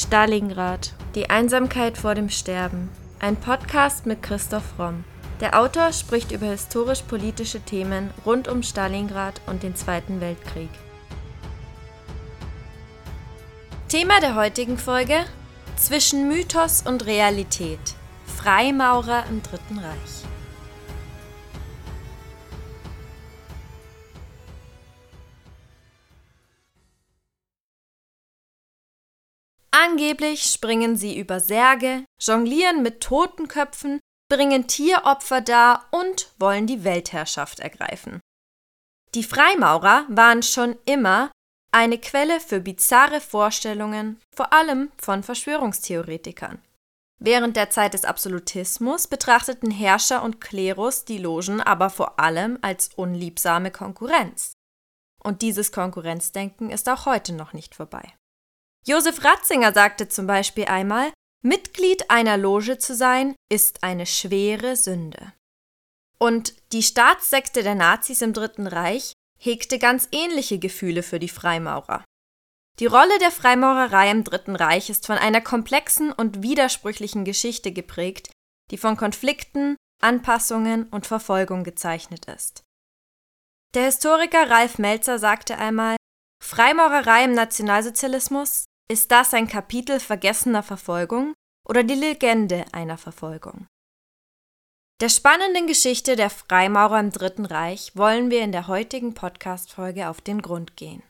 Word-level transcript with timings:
Stalingrad. 0.00 0.94
Die 1.16 1.28
Einsamkeit 1.28 1.98
vor 1.98 2.14
dem 2.14 2.28
Sterben. 2.28 2.88
Ein 3.18 3.34
Podcast 3.34 4.06
mit 4.06 4.22
Christoph 4.22 4.78
Romm. 4.78 5.02
Der 5.40 5.58
Autor 5.58 5.92
spricht 5.92 6.30
über 6.30 6.46
historisch-politische 6.46 7.58
Themen 7.62 8.12
rund 8.24 8.46
um 8.46 8.62
Stalingrad 8.62 9.40
und 9.46 9.64
den 9.64 9.74
Zweiten 9.74 10.20
Weltkrieg. 10.20 10.68
Thema 13.88 14.20
der 14.20 14.36
heutigen 14.36 14.78
Folge: 14.78 15.24
Zwischen 15.76 16.28
Mythos 16.28 16.82
und 16.86 17.04
Realität. 17.04 17.80
Freimaurer 18.24 19.24
im 19.28 19.42
Dritten 19.42 19.78
Reich. 19.78 20.37
Angeblich 29.80 30.42
springen 30.42 30.96
sie 30.96 31.16
über 31.16 31.38
Särge, 31.38 32.04
jonglieren 32.20 32.82
mit 32.82 33.00
Totenköpfen, 33.00 34.00
bringen 34.28 34.66
Tieropfer 34.66 35.40
dar 35.40 35.86
und 35.92 36.32
wollen 36.40 36.66
die 36.66 36.82
Weltherrschaft 36.82 37.60
ergreifen. 37.60 38.18
Die 39.14 39.22
Freimaurer 39.22 40.04
waren 40.08 40.42
schon 40.42 40.76
immer 40.84 41.30
eine 41.70 41.98
Quelle 41.98 42.40
für 42.40 42.58
bizarre 42.58 43.20
Vorstellungen, 43.20 44.20
vor 44.34 44.52
allem 44.52 44.90
von 44.98 45.22
Verschwörungstheoretikern. 45.22 46.60
Während 47.20 47.56
der 47.56 47.70
Zeit 47.70 47.94
des 47.94 48.04
Absolutismus 48.04 49.06
betrachteten 49.06 49.70
Herrscher 49.70 50.24
und 50.24 50.40
Klerus 50.40 51.04
die 51.04 51.18
Logen 51.18 51.60
aber 51.60 51.88
vor 51.88 52.18
allem 52.18 52.58
als 52.62 52.90
unliebsame 52.96 53.70
Konkurrenz. 53.70 54.54
Und 55.22 55.42
dieses 55.42 55.70
Konkurrenzdenken 55.70 56.70
ist 56.70 56.88
auch 56.88 57.06
heute 57.06 57.32
noch 57.32 57.52
nicht 57.52 57.76
vorbei. 57.76 58.17
Josef 58.88 59.22
Ratzinger 59.22 59.74
sagte 59.74 60.08
zum 60.08 60.26
Beispiel 60.26 60.64
einmal, 60.64 61.12
Mitglied 61.44 62.10
einer 62.10 62.38
Loge 62.38 62.78
zu 62.78 62.94
sein, 62.94 63.36
ist 63.52 63.82
eine 63.82 64.06
schwere 64.06 64.76
Sünde. 64.76 65.34
Und 66.18 66.54
die 66.72 66.82
Staatssekte 66.82 67.62
der 67.62 67.74
Nazis 67.74 68.22
im 68.22 68.32
Dritten 68.32 68.66
Reich 68.66 69.12
hegte 69.38 69.78
ganz 69.78 70.08
ähnliche 70.10 70.58
Gefühle 70.58 71.02
für 71.02 71.18
die 71.18 71.28
Freimaurer. 71.28 72.02
Die 72.78 72.86
Rolle 72.86 73.18
der 73.18 73.30
Freimaurerei 73.30 74.10
im 74.10 74.24
Dritten 74.24 74.56
Reich 74.56 74.88
ist 74.88 75.04
von 75.06 75.18
einer 75.18 75.42
komplexen 75.42 76.10
und 76.10 76.42
widersprüchlichen 76.42 77.26
Geschichte 77.26 77.72
geprägt, 77.72 78.30
die 78.70 78.78
von 78.78 78.96
Konflikten, 78.96 79.76
Anpassungen 80.00 80.84
und 80.84 81.06
Verfolgung 81.06 81.62
gezeichnet 81.62 82.24
ist. 82.24 82.62
Der 83.74 83.84
Historiker 83.84 84.48
Ralf 84.48 84.78
Melzer 84.78 85.18
sagte 85.18 85.58
einmal, 85.58 85.96
Freimaurerei 86.42 87.24
im 87.24 87.32
Nationalsozialismus 87.32 88.67
ist 88.90 89.10
das 89.10 89.34
ein 89.34 89.46
Kapitel 89.46 90.00
vergessener 90.00 90.62
Verfolgung 90.62 91.34
oder 91.68 91.84
die 91.84 91.94
Legende 91.94 92.64
einer 92.72 92.96
Verfolgung? 92.96 93.66
Der 95.00 95.10
spannenden 95.10 95.66
Geschichte 95.66 96.16
der 96.16 96.30
Freimaurer 96.30 96.98
im 96.98 97.12
Dritten 97.12 97.44
Reich 97.44 97.92
wollen 97.94 98.30
wir 98.30 98.42
in 98.42 98.50
der 98.50 98.66
heutigen 98.66 99.14
Podcast-Folge 99.14 100.08
auf 100.08 100.20
den 100.20 100.42
Grund 100.42 100.76
gehen. 100.76 101.02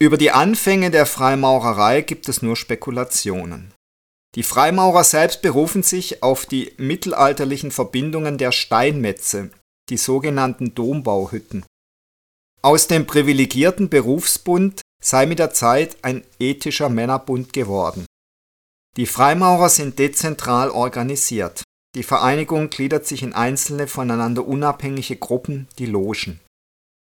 Über 0.00 0.16
die 0.16 0.30
Anfänge 0.30 0.90
der 0.90 1.06
Freimaurerei 1.06 2.02
gibt 2.02 2.28
es 2.28 2.42
nur 2.42 2.56
Spekulationen. 2.56 3.72
Die 4.34 4.42
Freimaurer 4.42 5.02
selbst 5.02 5.42
berufen 5.42 5.82
sich 5.82 6.22
auf 6.22 6.44
die 6.44 6.72
mittelalterlichen 6.76 7.70
Verbindungen 7.70 8.36
der 8.36 8.52
Steinmetze, 8.52 9.50
die 9.88 9.96
sogenannten 9.96 10.74
Dombauhütten. 10.74 11.64
Aus 12.68 12.86
dem 12.86 13.06
privilegierten 13.06 13.88
Berufsbund 13.88 14.82
sei 15.02 15.24
mit 15.24 15.38
der 15.38 15.54
Zeit 15.54 15.96
ein 16.02 16.22
ethischer 16.38 16.90
Männerbund 16.90 17.54
geworden. 17.54 18.04
Die 18.98 19.06
Freimaurer 19.06 19.70
sind 19.70 19.98
dezentral 19.98 20.68
organisiert. 20.68 21.62
Die 21.94 22.02
Vereinigung 22.02 22.68
gliedert 22.68 23.06
sich 23.06 23.22
in 23.22 23.32
einzelne 23.32 23.86
voneinander 23.86 24.46
unabhängige 24.46 25.16
Gruppen, 25.16 25.66
die 25.78 25.86
Logen. 25.86 26.40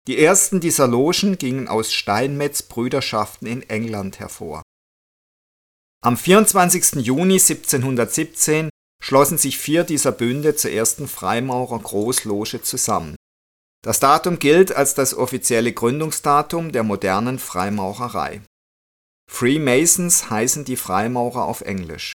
Die 0.07 0.17
ersten 0.17 0.59
dieser 0.59 0.87
Logen 0.87 1.37
gingen 1.37 1.67
aus 1.67 1.93
Steinmetz-Brüderschaften 1.93 3.45
in 3.45 3.61
England 3.69 4.19
hervor. 4.19 4.63
Am 6.03 6.17
24. 6.17 7.05
Juni 7.05 7.35
1717 7.35 8.69
schlossen 9.03 9.37
sich 9.37 9.59
vier 9.59 9.83
dieser 9.83 10.13
Bünde 10.13 10.55
zur 10.55 10.71
ersten 10.71 11.07
Freimaurer 11.07 11.77
Großloge 11.77 12.63
zusammen. 12.63 13.15
Das 13.83 13.99
Datum 13.99 14.39
gilt 14.39 14.73
als 14.73 14.95
das 14.95 15.13
offizielle 15.13 15.73
Gründungsdatum 15.73 16.71
der 16.71 16.83
modernen 16.83 17.37
Freimaurerei. 17.37 18.41
Freemasons 19.29 20.29
heißen 20.29 20.63
die 20.63 20.77
Freimaurer 20.77 21.43
auf 21.43 21.61
Englisch. 21.61 22.13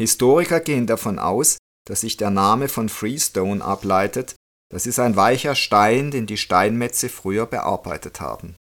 Historiker 0.00 0.58
gehen 0.58 0.88
davon 0.88 1.20
aus, 1.20 1.58
dass 1.86 2.00
sich 2.00 2.16
der 2.16 2.30
Name 2.30 2.68
von 2.68 2.88
Freestone 2.88 3.64
ableitet, 3.64 4.34
das 4.68 4.86
ist 4.86 4.98
ein 4.98 5.14
weicher 5.14 5.54
Stein, 5.54 6.10
den 6.10 6.26
die 6.26 6.36
Steinmetze 6.36 7.08
früher 7.08 7.46
bearbeitet 7.46 8.20
haben. 8.20 8.56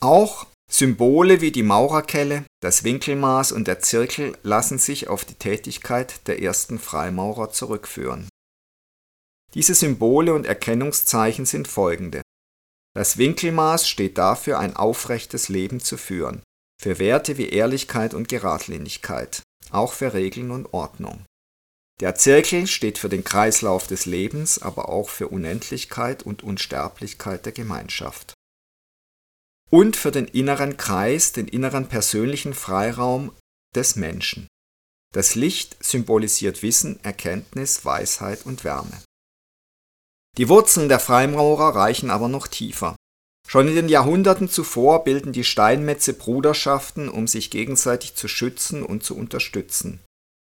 Auch 0.00 0.46
Symbole 0.70 1.40
wie 1.40 1.50
die 1.50 1.64
Maurerkelle, 1.64 2.44
das 2.62 2.84
Winkelmaß 2.84 3.50
und 3.50 3.66
der 3.66 3.80
Zirkel 3.80 4.38
lassen 4.44 4.78
sich 4.78 5.08
auf 5.08 5.24
die 5.24 5.34
Tätigkeit 5.34 6.26
der 6.28 6.40
ersten 6.40 6.78
Freimaurer 6.78 7.50
zurückführen 7.50 8.28
diese 9.54 9.74
Symbole 9.74 10.34
und 10.34 10.46
Erkennungszeichen 10.46 11.46
sind 11.46 11.68
folgende: 11.68 12.22
Das 12.94 13.18
Winkelmaß 13.18 13.88
steht 13.88 14.18
dafür, 14.18 14.58
ein 14.58 14.76
aufrechtes 14.76 15.48
Leben 15.48 15.80
zu 15.80 15.96
führen, 15.96 16.42
für 16.80 16.98
Werte 16.98 17.38
wie 17.38 17.48
Ehrlichkeit 17.48 18.14
und 18.14 18.28
Geradlinigkeit, 18.28 19.42
auch 19.70 19.92
für 19.92 20.14
Regeln 20.14 20.50
und 20.50 20.72
Ordnung. 20.72 21.24
Der 22.00 22.16
Zirkel 22.16 22.66
steht 22.66 22.98
für 22.98 23.08
den 23.08 23.22
Kreislauf 23.22 23.86
des 23.86 24.06
Lebens, 24.06 24.60
aber 24.60 24.88
auch 24.88 25.08
für 25.08 25.28
Unendlichkeit 25.28 26.24
und 26.24 26.42
Unsterblichkeit 26.42 27.46
der 27.46 27.52
Gemeinschaft. 27.52 28.34
Und 29.70 29.96
für 29.96 30.10
den 30.10 30.26
inneren 30.26 30.76
Kreis, 30.76 31.32
den 31.32 31.46
inneren 31.46 31.88
persönlichen 31.88 32.54
Freiraum 32.54 33.32
des 33.74 33.96
Menschen. 33.96 34.48
Das 35.14 35.34
Licht 35.34 35.76
symbolisiert 35.84 36.62
Wissen, 36.62 36.98
Erkenntnis, 37.04 37.84
Weisheit 37.84 38.44
und 38.46 38.64
Wärme. 38.64 39.02
Die 40.38 40.48
Wurzeln 40.48 40.88
der 40.88 40.98
Freimaurer 40.98 41.74
reichen 41.74 42.10
aber 42.10 42.28
noch 42.28 42.48
tiefer. 42.48 42.96
Schon 43.46 43.68
in 43.68 43.74
den 43.74 43.88
Jahrhunderten 43.88 44.48
zuvor 44.48 45.04
bilden 45.04 45.32
die 45.32 45.44
Steinmetze 45.44 46.14
Bruderschaften, 46.14 47.08
um 47.08 47.26
sich 47.26 47.50
gegenseitig 47.50 48.14
zu 48.14 48.28
schützen 48.28 48.82
und 48.82 49.04
zu 49.04 49.16
unterstützen 49.16 50.00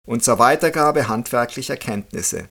und 0.07 0.23
zur 0.23 0.39
Weitergabe 0.39 1.07
handwerklicher 1.07 1.77
Kenntnisse. 1.77 2.47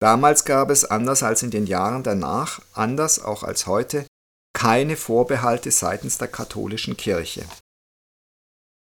Damals 0.00 0.44
gab 0.44 0.70
es, 0.70 0.84
anders 0.84 1.22
als 1.22 1.42
in 1.42 1.50
den 1.50 1.66
Jahren 1.66 2.02
danach, 2.02 2.60
anders 2.72 3.22
auch 3.22 3.42
als 3.42 3.66
heute, 3.66 4.06
keine 4.54 4.96
Vorbehalte 4.96 5.70
seitens 5.70 6.18
der 6.18 6.28
katholischen 6.28 6.96
Kirche. 6.96 7.44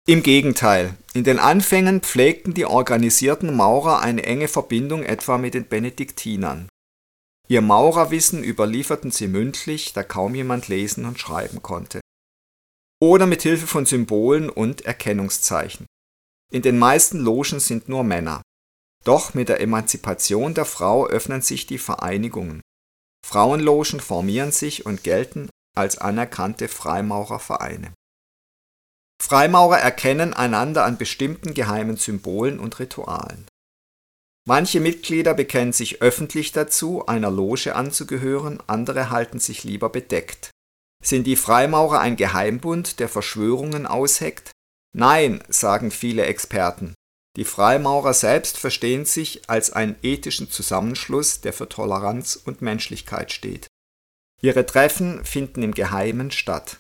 Im 0.08 0.22
Gegenteil, 0.22 0.96
in 1.14 1.24
den 1.24 1.40
Anfängen 1.40 2.02
pflegten 2.02 2.54
die 2.54 2.66
organisierten 2.66 3.56
Maurer 3.56 4.02
eine 4.02 4.24
enge 4.24 4.48
Verbindung 4.48 5.04
etwa 5.04 5.38
mit 5.38 5.56
den 5.56 5.68
Benediktinern. 5.68 6.70
Ihr 7.48 7.62
Maurerwissen 7.62 8.44
überlieferten 8.44 9.12
sie 9.12 9.28
mündlich, 9.28 9.94
da 9.94 10.04
kaum 10.04 10.34
jemand 10.34 10.68
lesen 10.68 11.06
und 11.06 11.20
schreiben 11.20 11.62
konnte. 11.62 12.02
Oder 13.00 13.28
mit 13.28 13.44
Hilfe 13.44 13.68
von 13.68 13.86
Symbolen 13.86 14.50
und 14.50 14.82
Erkennungszeichen. 14.82 15.86
In 16.52 16.64
den 16.64 16.80
meisten 16.80 17.20
Logen 17.20 17.60
sind 17.60 17.88
nur 17.88 18.04
Männer. 18.04 18.42
Doch 19.04 19.36
mit 19.36 19.50
der 19.50 19.62
Emanzipation 19.62 20.56
der 20.56 20.66
Frau 20.66 21.06
öffnen 21.06 21.42
sich 21.42 21.68
die 21.68 21.78
Vereinigungen. 21.78 22.62
Frauenlogen 23.24 24.00
formieren 24.00 24.52
sich 24.52 24.86
und 24.86 25.04
gelten 25.04 25.50
als 25.76 26.00
anerkannte 26.00 26.68
Freimaurervereine. 26.68 27.94
Freimaurer 29.22 29.80
erkennen 29.80 30.34
einander 30.34 30.86
an 30.86 30.98
bestimmten 30.98 31.54
geheimen 31.54 31.98
Symbolen 31.98 32.60
und 32.60 32.80
Ritualen. 32.80 33.48
Manche 34.48 34.80
Mitglieder 34.80 35.34
bekennen 35.34 35.74
sich 35.74 36.04
öffentlich 36.04 36.52
dazu, 36.52 37.08
einer 37.08 37.32
Loge 37.32 37.76
anzugehören, 37.76 38.62
andere 38.68 39.10
halten 39.10 39.40
sich 39.40 39.64
lieber 39.64 39.90
bedeckt. 39.90 40.52
Sind 41.04 41.26
die 41.26 41.36
Freimaurer 41.36 42.00
ein 42.00 42.16
Geheimbund, 42.16 43.00
der 43.00 43.10
Verschwörungen 43.10 43.88
ausheckt? 43.88 44.52
Nein, 44.96 45.44
sagen 45.50 45.90
viele 45.90 46.26
Experten. 46.26 46.94
Die 47.38 47.44
Freimaurer 47.44 48.14
selbst 48.14 48.58
verstehen 48.58 49.06
sich 49.06 49.50
als 49.50 49.74
einen 49.74 49.96
ethischen 50.04 50.50
Zusammenschluss, 50.50 51.42
der 51.42 51.52
für 51.52 51.68
Toleranz 51.68 52.36
und 52.36 52.62
Menschlichkeit 52.62 53.34
steht. 53.34 53.68
Ihre 54.42 54.66
Treffen 54.66 55.26
finden 55.26 55.64
im 55.64 55.74
Geheimen 55.74 56.32
statt. 56.32 56.78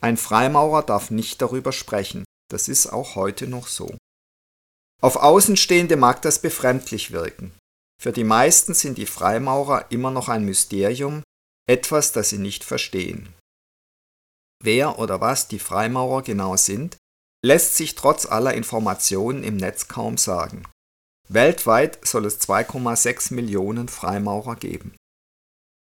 Ein 0.00 0.16
Freimaurer 0.16 0.82
darf 0.82 1.10
nicht 1.10 1.42
darüber 1.42 1.72
sprechen, 1.72 2.24
das 2.48 2.68
ist 2.68 2.86
auch 2.86 3.14
heute 3.16 3.46
noch 3.46 3.66
so. 3.66 3.96
Auf 5.02 5.16
Außenstehende 5.16 5.96
mag 5.96 6.20
das 6.22 6.40
befremdlich 6.40 7.10
wirken. 7.10 7.52
Für 8.00 8.12
die 8.12 8.24
meisten 8.24 8.74
sind 8.74 8.98
die 8.98 9.06
Freimaurer 9.06 9.90
immer 9.90 10.10
noch 10.10 10.28
ein 10.28 10.44
Mysterium, 10.44 11.22
etwas, 11.68 12.12
das 12.12 12.30
sie 12.30 12.38
nicht 12.38 12.64
verstehen. 12.64 13.34
Wer 14.62 14.98
oder 14.98 15.20
was 15.20 15.48
die 15.48 15.58
Freimaurer 15.58 16.22
genau 16.22 16.56
sind, 16.56 16.98
lässt 17.44 17.76
sich 17.76 17.94
trotz 17.94 18.26
aller 18.26 18.54
Informationen 18.54 19.42
im 19.42 19.56
Netz 19.56 19.88
kaum 19.88 20.18
sagen. 20.18 20.64
Weltweit 21.28 22.06
soll 22.06 22.26
es 22.26 22.40
2,6 22.40 23.32
Millionen 23.32 23.88
Freimaurer 23.88 24.56
geben. 24.56 24.96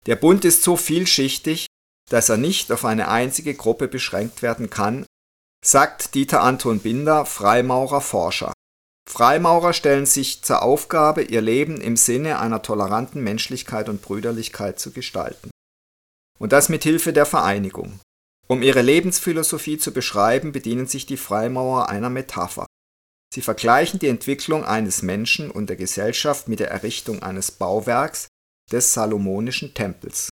Der 0.06 0.16
Bund 0.16 0.46
ist 0.46 0.64
so 0.64 0.78
vielschichtig, 0.78 1.66
dass 2.10 2.30
er 2.30 2.38
nicht 2.38 2.72
auf 2.72 2.86
eine 2.86 3.10
einzige 3.10 3.54
Gruppe 3.54 3.88
beschränkt 3.88 4.42
werden 4.42 4.70
kann, 4.70 5.06
sagt 5.66 6.16
Dieter 6.16 6.42
Anton 6.42 6.80
Binder, 6.80 7.26
Freimaurer 7.26 8.00
Forscher. 8.00 8.54
Freimaurer 9.10 9.74
stellen 9.74 10.06
sich 10.06 10.44
zur 10.44 10.62
Aufgabe, 10.62 11.24
ihr 11.24 11.42
Leben 11.42 11.82
im 11.82 11.98
Sinne 11.98 12.40
einer 12.40 12.62
toleranten 12.62 13.24
Menschlichkeit 13.24 13.90
und 13.90 14.04
Brüderlichkeit 14.04 14.80
zu 14.80 14.92
gestalten. 14.92 15.50
Und 16.38 16.54
das 16.54 16.70
mit 16.70 16.84
Hilfe 16.84 17.12
der 17.12 17.26
Vereinigung. 17.26 18.00
Um 18.48 18.62
ihre 18.62 18.84
Lebensphilosophie 18.84 19.80
zu 19.80 19.92
beschreiben, 19.94 20.52
bedienen 20.52 20.86
sich 20.86 21.08
die 21.08 21.18
Freimaurer 21.18 21.90
einer 21.90 22.12
Metapher. 22.12 22.68
Sie 23.34 23.42
vergleichen 23.42 24.00
die 24.00 24.08
Entwicklung 24.08 24.64
eines 24.64 25.02
Menschen 25.02 25.50
und 25.50 25.70
der 25.70 25.76
Gesellschaft 25.76 26.48
mit 26.48 26.60
der 26.60 26.70
Errichtung 26.70 27.24
eines 27.24 27.52
Bauwerks 27.52 28.28
des 28.72 28.94
Salomonischen 28.94 29.74
Tempels. 29.74 30.30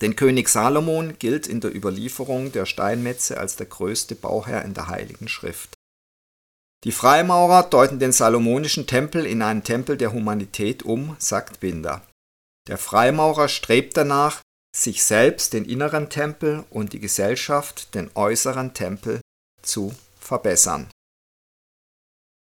Denn 0.00 0.16
König 0.16 0.48
Salomon 0.48 1.18
gilt 1.18 1.46
in 1.46 1.60
der 1.60 1.74
Überlieferung 1.74 2.50
der 2.50 2.64
Steinmetze 2.64 3.38
als 3.38 3.56
der 3.56 3.66
größte 3.66 4.14
Bauherr 4.14 4.64
in 4.64 4.74
der 4.74 4.88
Heiligen 4.88 5.28
Schrift. 5.28 5.75
Die 6.86 6.92
Freimaurer 6.92 7.64
deuten 7.64 7.98
den 7.98 8.12
Salomonischen 8.12 8.86
Tempel 8.86 9.26
in 9.26 9.42
einen 9.42 9.64
Tempel 9.64 9.96
der 9.96 10.12
Humanität 10.12 10.84
um, 10.84 11.16
sagt 11.18 11.58
Binder. 11.58 12.02
Der 12.68 12.78
Freimaurer 12.78 13.48
strebt 13.48 13.96
danach, 13.96 14.40
sich 14.72 15.02
selbst 15.02 15.52
den 15.52 15.64
inneren 15.64 16.10
Tempel 16.10 16.64
und 16.70 16.92
die 16.92 17.00
Gesellschaft 17.00 17.92
den 17.96 18.08
äußeren 18.14 18.72
Tempel 18.72 19.20
zu 19.62 19.96
verbessern. 20.20 20.88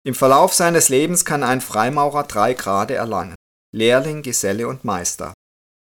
Im 0.04 0.16
Verlauf 0.16 0.54
seines 0.54 0.88
Lebens 0.88 1.24
kann 1.24 1.44
ein 1.44 1.60
Freimaurer 1.60 2.24
drei 2.24 2.54
Grade 2.54 2.94
erlangen 2.94 3.36
Lehrling, 3.72 4.22
Geselle 4.22 4.66
und 4.66 4.84
Meister. 4.84 5.34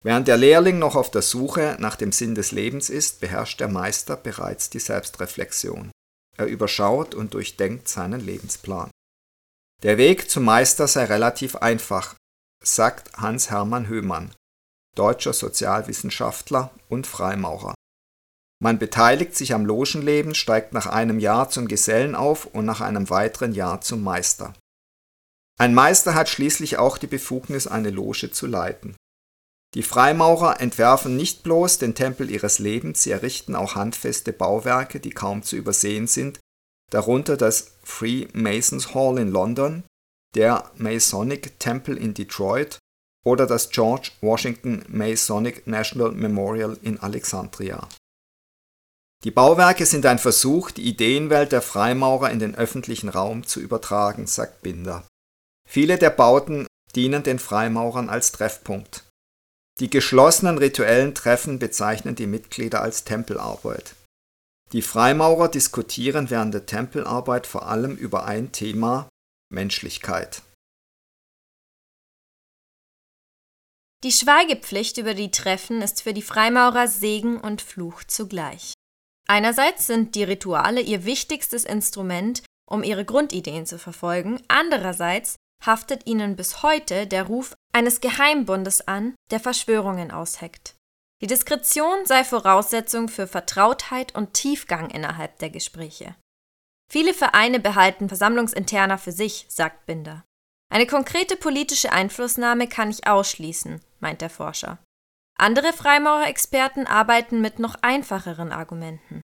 Während 0.02 0.26
der 0.26 0.38
Lehrling 0.38 0.78
noch 0.78 0.96
auf 0.96 1.10
der 1.10 1.22
Suche 1.22 1.76
nach 1.80 1.96
dem 1.96 2.12
Sinn 2.12 2.34
des 2.34 2.50
Lebens 2.50 2.88
ist, 2.88 3.20
beherrscht 3.20 3.60
der 3.60 3.68
Meister 3.68 4.16
bereits 4.16 4.70
die 4.70 4.80
Selbstreflexion. 4.80 5.90
Er 6.36 6.46
überschaut 6.46 7.14
und 7.14 7.34
durchdenkt 7.34 7.88
seinen 7.88 8.20
Lebensplan. 8.20 8.90
Der 9.82 9.98
Weg 9.98 10.30
zum 10.30 10.44
Meister 10.44 10.86
sei 10.86 11.04
relativ 11.04 11.56
einfach, 11.56 12.14
sagt 12.62 13.12
Hans-Hermann 13.16 13.88
Höhmann, 13.88 14.32
deutscher 14.94 15.32
Sozialwissenschaftler 15.32 16.70
und 16.88 17.06
Freimaurer. 17.06 17.74
Man 18.62 18.78
beteiligt 18.78 19.34
sich 19.34 19.54
am 19.54 19.66
Logenleben, 19.66 20.36
steigt 20.36 20.72
nach 20.72 20.86
einem 20.86 21.18
Jahr 21.18 21.50
zum 21.50 21.66
Gesellen 21.66 22.14
auf 22.14 22.46
und 22.46 22.64
nach 22.64 22.80
einem 22.80 23.10
weiteren 23.10 23.52
Jahr 23.52 23.80
zum 23.80 24.04
Meister. 24.04 24.54
Ein 25.58 25.74
Meister 25.74 26.14
hat 26.14 26.28
schließlich 26.28 26.76
auch 26.78 26.96
die 26.96 27.08
Befugnis, 27.08 27.66
eine 27.66 27.90
Loge 27.90 28.30
zu 28.30 28.46
leiten. 28.46 28.94
Die 29.74 29.82
Freimaurer 29.82 30.60
entwerfen 30.60 31.16
nicht 31.16 31.42
bloß 31.42 31.78
den 31.78 31.94
Tempel 31.94 32.30
ihres 32.30 32.58
Lebens, 32.58 33.02
sie 33.02 33.10
errichten 33.10 33.56
auch 33.56 33.74
handfeste 33.74 34.32
Bauwerke, 34.32 35.00
die 35.00 35.10
kaum 35.10 35.42
zu 35.42 35.56
übersehen 35.56 36.06
sind, 36.06 36.40
darunter 36.90 37.38
das 37.38 37.72
Freemasons 37.82 38.94
Hall 38.94 39.18
in 39.18 39.30
London, 39.30 39.84
der 40.34 40.70
Masonic 40.76 41.58
Temple 41.58 41.96
in 41.96 42.12
Detroit 42.12 42.78
oder 43.24 43.46
das 43.46 43.70
George 43.70 44.10
Washington 44.20 44.84
Masonic 44.88 45.66
National 45.66 46.12
Memorial 46.12 46.76
in 46.82 46.98
Alexandria. 47.00 47.88
Die 49.24 49.30
Bauwerke 49.30 49.86
sind 49.86 50.04
ein 50.04 50.18
Versuch, 50.18 50.72
die 50.72 50.82
Ideenwelt 50.82 51.52
der 51.52 51.62
Freimaurer 51.62 52.30
in 52.30 52.40
den 52.40 52.56
öffentlichen 52.56 53.08
Raum 53.08 53.46
zu 53.46 53.60
übertragen, 53.60 54.26
sagt 54.26 54.62
Binder. 54.62 55.06
Viele 55.66 55.96
der 55.96 56.10
Bauten 56.10 56.66
dienen 56.96 57.22
den 57.22 57.38
Freimaurern 57.38 58.08
als 58.08 58.32
Treffpunkt. 58.32 59.04
Die 59.82 59.90
geschlossenen 59.90 60.58
rituellen 60.58 61.12
Treffen 61.12 61.58
bezeichnen 61.58 62.14
die 62.14 62.28
Mitglieder 62.28 62.82
als 62.82 63.02
Tempelarbeit. 63.02 63.96
Die 64.70 64.80
Freimaurer 64.80 65.48
diskutieren 65.48 66.30
während 66.30 66.54
der 66.54 66.66
Tempelarbeit 66.66 67.48
vor 67.48 67.66
allem 67.66 67.96
über 67.96 68.24
ein 68.24 68.52
Thema 68.52 69.08
Menschlichkeit. 69.52 70.42
Die 74.04 74.12
Schweigepflicht 74.12 74.98
über 74.98 75.14
die 75.14 75.32
Treffen 75.32 75.82
ist 75.82 76.02
für 76.02 76.14
die 76.14 76.22
Freimaurer 76.22 76.86
Segen 76.86 77.40
und 77.40 77.60
Fluch 77.60 78.04
zugleich. 78.04 78.74
Einerseits 79.26 79.88
sind 79.88 80.14
die 80.14 80.22
Rituale 80.22 80.80
ihr 80.80 81.04
wichtigstes 81.04 81.64
Instrument, 81.64 82.44
um 82.70 82.84
ihre 82.84 83.04
Grundideen 83.04 83.66
zu 83.66 83.80
verfolgen, 83.80 84.40
andererseits 84.46 85.34
haftet 85.64 86.06
ihnen 86.06 86.36
bis 86.36 86.62
heute 86.62 87.08
der 87.08 87.24
Ruf 87.24 87.56
eines 87.72 88.00
Geheimbundes 88.00 88.86
an, 88.86 89.14
der 89.30 89.40
Verschwörungen 89.40 90.10
ausheckt. 90.10 90.74
Die 91.22 91.26
Diskretion 91.26 92.04
sei 92.04 92.24
Voraussetzung 92.24 93.08
für 93.08 93.26
Vertrautheit 93.26 94.14
und 94.14 94.34
Tiefgang 94.34 94.90
innerhalb 94.90 95.38
der 95.38 95.50
Gespräche. 95.50 96.16
Viele 96.90 97.14
Vereine 97.14 97.60
behalten 97.60 98.08
Versammlungsinterner 98.08 98.98
für 98.98 99.12
sich, 99.12 99.46
sagt 99.48 99.86
Binder. 99.86 100.24
Eine 100.70 100.86
konkrete 100.86 101.36
politische 101.36 101.92
Einflussnahme 101.92 102.66
kann 102.66 102.90
ich 102.90 103.06
ausschließen, 103.06 103.80
meint 104.00 104.20
der 104.20 104.30
Forscher. 104.30 104.78
Andere 105.38 105.72
Freimaurerexperten 105.72 106.86
arbeiten 106.86 107.40
mit 107.40 107.58
noch 107.58 107.76
einfacheren 107.82 108.52
Argumenten. 108.52 109.22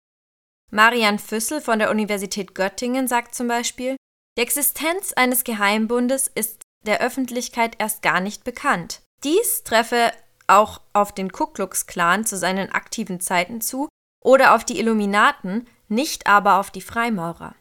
Marian 0.71 1.19
Füssel 1.19 1.61
von 1.61 1.79
der 1.79 1.91
Universität 1.91 2.55
Göttingen 2.55 3.07
sagt 3.07 3.35
zum 3.35 3.49
Beispiel, 3.49 3.97
die 4.37 4.43
Existenz 4.43 5.13
eines 5.13 5.45
Geheimbundes 5.45 6.27
ist 6.27 6.62
der 6.87 7.01
Öffentlichkeit 7.01 7.77
erst 7.79 8.03
gar 8.03 8.21
nicht 8.21 8.45
bekannt. 8.45 9.03
Dies 9.25 9.63
treffe 9.65 10.13
auch 10.47 10.81
auf 10.93 11.13
den 11.13 11.33
Ku 11.33 11.47
Klux 11.47 11.87
Klan 11.87 12.25
zu 12.25 12.37
seinen 12.37 12.73
aktiven 12.73 13.21
Zeiten 13.21 13.61
zu 13.61 13.89
oder 14.23 14.55
auf 14.55 14.65
die 14.65 14.79
Illuminaten, 14.79 15.67
nicht 15.89 16.27
aber 16.27 16.59
auf 16.59 16.71
die 16.71 16.81
Freimaurer. 16.81 17.55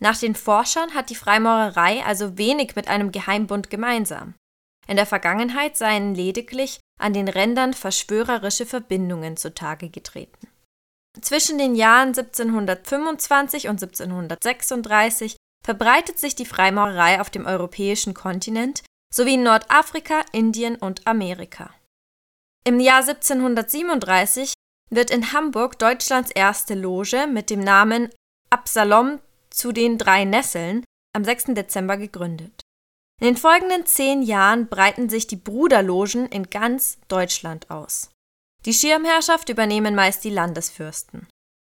Nach 0.00 0.18
den 0.18 0.34
Forschern 0.34 0.94
hat 0.94 1.10
die 1.10 1.14
Freimaurerei 1.14 2.04
also 2.04 2.36
wenig 2.36 2.74
mit 2.74 2.88
einem 2.88 3.12
Geheimbund 3.12 3.70
gemeinsam. 3.70 4.34
In 4.88 4.96
der 4.96 5.06
Vergangenheit 5.06 5.76
seien 5.76 6.14
lediglich 6.14 6.80
an 7.00 7.12
den 7.12 7.28
Rändern 7.28 7.72
verschwörerische 7.72 8.66
Verbindungen 8.66 9.36
zutage 9.36 9.90
getreten. 9.90 10.48
Zwischen 11.20 11.58
den 11.58 11.74
Jahren 11.74 12.08
1725 12.08 13.68
und 13.68 13.82
1736 13.82 15.36
verbreitet 15.64 16.18
sich 16.18 16.34
die 16.34 16.46
Freimaurerei 16.46 17.20
auf 17.20 17.30
dem 17.30 17.46
europäischen 17.46 18.14
Kontinent 18.14 18.82
sowie 19.12 19.34
in 19.34 19.42
Nordafrika, 19.42 20.24
Indien 20.32 20.76
und 20.76 21.06
Amerika. 21.06 21.70
Im 22.64 22.80
Jahr 22.80 23.00
1737 23.00 24.54
wird 24.90 25.10
in 25.10 25.32
Hamburg 25.32 25.78
Deutschlands 25.78 26.30
erste 26.30 26.74
Loge 26.74 27.26
mit 27.26 27.50
dem 27.50 27.60
Namen 27.60 28.10
Absalom 28.50 29.20
zu 29.50 29.72
den 29.72 29.98
drei 29.98 30.24
Nesseln 30.24 30.84
am 31.14 31.24
6. 31.24 31.54
Dezember 31.54 31.96
gegründet. 31.96 32.62
In 33.20 33.26
den 33.26 33.36
folgenden 33.36 33.86
zehn 33.86 34.22
Jahren 34.22 34.68
breiten 34.68 35.08
sich 35.08 35.26
die 35.26 35.36
Bruderlogen 35.36 36.26
in 36.26 36.50
ganz 36.50 36.98
Deutschland 37.08 37.70
aus. 37.70 38.10
Die 38.64 38.74
Schirmherrschaft 38.74 39.48
übernehmen 39.48 39.94
meist 39.94 40.24
die 40.24 40.30
Landesfürsten. 40.30 41.28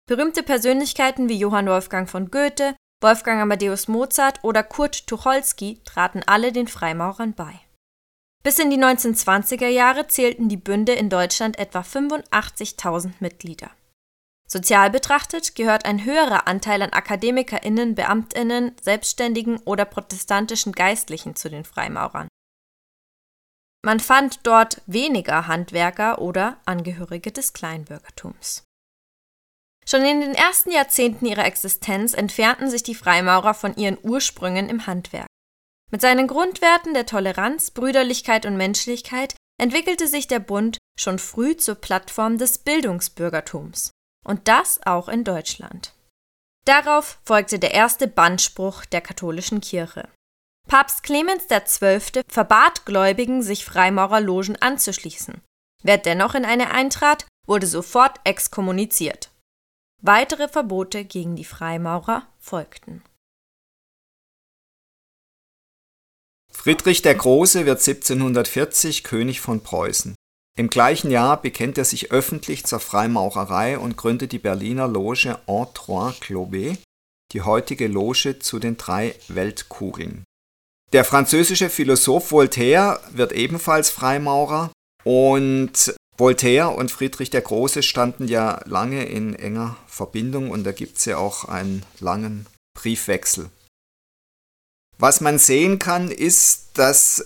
Berühmte 0.08 0.44
Persönlichkeiten 0.44 1.30
wie 1.30 1.38
Johann 1.38 1.68
Wolfgang 1.68 2.10
von 2.10 2.30
Goethe, 2.30 2.76
Wolfgang 3.06 3.40
Amadeus 3.40 3.88
Mozart 3.88 4.44
oder 4.44 4.64
Kurt 4.64 5.06
Tucholsky 5.06 5.80
traten 5.86 6.24
alle 6.26 6.52
den 6.52 6.68
Freimaurern 6.68 7.36
bei. 7.36 7.54
Bis 8.44 8.58
in 8.58 8.72
die 8.72 8.80
1920er 8.80 9.68
Jahre 9.68 10.08
zählten 10.08 10.50
die 10.50 10.58
Bünde 10.58 10.94
in 10.94 11.12
Deutschland 11.12 11.60
etwa 11.60 11.82
85.000 11.82 13.14
Mitglieder. 13.20 13.70
Sozial 14.48 14.90
betrachtet 14.90 15.54
gehört 15.54 15.86
ein 15.86 16.04
höherer 16.04 16.48
Anteil 16.48 16.82
an 16.82 16.94
AkademikerInnen, 16.94 17.94
BeamtInnen, 17.94 18.76
Selbstständigen 18.82 19.60
oder 19.66 19.86
protestantischen 19.86 20.72
Geistlichen 20.72 21.36
zu 21.36 21.48
den 21.48 21.64
Freimaurern. 21.64 22.28
Man 23.86 24.00
fand 24.00 24.40
dort 24.48 24.82
weniger 24.88 25.46
Handwerker 25.46 26.24
oder 26.24 26.58
Angehörige 26.66 27.32
des 27.32 27.54
Kleinbürgertums. 27.54 28.64
Schon 29.88 30.04
in 30.04 30.20
den 30.20 30.34
ersten 30.34 30.72
Jahrzehnten 30.72 31.26
ihrer 31.26 31.46
Existenz 31.46 32.14
entfernten 32.14 32.70
sich 32.70 32.82
die 32.82 32.96
Freimaurer 32.96 33.54
von 33.54 33.76
ihren 33.76 33.98
Ursprüngen 34.02 34.68
im 34.68 34.88
Handwerk. 34.88 35.28
Mit 35.92 36.02
seinen 36.02 36.28
Grundwerten 36.28 36.94
der 36.94 37.06
Toleranz, 37.06 37.72
Brüderlichkeit 37.72 38.46
und 38.46 38.58
Menschlichkeit 38.58 39.36
entwickelte 39.62 40.08
sich 40.08 40.28
der 40.28 40.40
Bund 40.40 40.78
schon 41.00 41.20
früh 41.20 41.56
zur 41.56 41.76
Plattform 41.76 42.38
des 42.38 42.58
Bildungsbürgertums. 42.58 43.92
Und 44.26 44.48
das 44.48 44.86
auch 44.86 45.08
in 45.08 45.24
Deutschland. 45.24 45.94
Darauf 46.66 47.20
folgte 47.24 47.60
der 47.60 47.76
erste 47.76 48.08
Bandspruch 48.08 48.86
der 48.86 49.02
katholischen 49.02 49.62
Kirche. 49.62 50.10
Papst 50.68 51.04
Clemens 51.04 51.46
XII. 51.48 52.24
verbat 52.28 52.86
Gläubigen, 52.86 53.44
sich 53.44 53.66
Freimaurerlogen 53.66 54.60
anzuschließen. 54.60 55.42
Wer 55.84 56.00
dennoch 56.00 56.34
in 56.34 56.44
eine 56.44 56.72
eintrat, 56.72 57.28
wurde 57.46 57.68
sofort 57.68 58.20
exkommuniziert. 58.24 59.30
Weitere 60.08 60.48
Verbote 60.48 61.04
gegen 61.04 61.36
die 61.36 61.44
Freimaurer 61.44 62.28
folgten. 62.38 63.02
Friedrich 66.54 67.02
der 67.02 67.16
Große 67.16 67.66
wird 67.66 67.80
1740 67.80 69.04
König 69.04 69.42
von 69.42 69.62
Preußen. 69.62 70.14
Im 70.60 70.70
gleichen 70.70 71.10
Jahr 71.10 71.42
bekennt 71.42 71.80
er 71.80 71.86
sich 71.86 72.12
öffentlich 72.12 72.66
zur 72.66 72.80
Freimaurerei 72.80 73.80
und 73.80 73.98
gründet 73.98 74.32
die 74.32 74.38
Berliner 74.38 74.88
Loge 74.88 75.40
En 75.48 75.66
Trois 75.74 76.12
Clobés, 76.22 76.78
die 77.34 77.42
heutige 77.42 77.88
Loge 77.88 78.38
zu 78.38 78.60
den 78.60 78.78
drei 78.78 79.16
Weltkugeln. 79.28 80.24
Der 80.94 81.04
französische 81.04 81.72
Philosoph 81.72 82.32
Voltaire 82.32 83.00
wird 83.10 83.32
ebenfalls 83.32 83.90
Freimaurer 83.90 84.72
und 85.04 85.96
Voltaire 86.18 86.76
und 86.76 86.92
Friedrich 86.92 87.30
der 87.30 87.42
Große 87.42 87.84
standen 87.84 88.28
ja 88.28 88.62
lange 88.66 89.06
in 89.06 89.36
enger 89.36 89.76
Verbindung 89.88 90.50
und 90.50 90.64
da 90.64 90.72
gibt 90.72 90.98
es 90.98 91.06
ja 91.06 91.18
auch 91.18 91.46
einen 91.46 91.84
langen 92.00 92.48
Briefwechsel. 92.74 93.50
Was 94.98 95.20
man 95.20 95.40
sehen 95.40 95.78
kann, 95.78 96.10
ist, 96.10 96.70
dass 96.76 97.26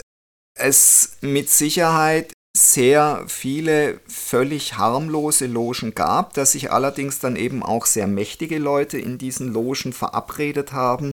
es 0.58 1.17
mit 1.22 1.50
Sicherheit 1.50 2.34
sehr 2.58 3.24
viele 3.27 4.00
völlig 4.08 4.77
harmlose 4.77 5.46
Logen 5.46 5.93
gab, 5.93 6.34
dass 6.34 6.53
sich 6.53 6.72
allerdings 6.72 7.19
dann 7.19 7.36
eben 7.36 7.62
auch 7.62 7.86
sehr 7.86 8.08
mächtige 8.08 8.58
Leute 8.58 8.98
in 8.98 9.19
diesen 9.19 9.53
Logen 9.53 9.93
verabredet 9.93 10.74
haben, 10.74 11.12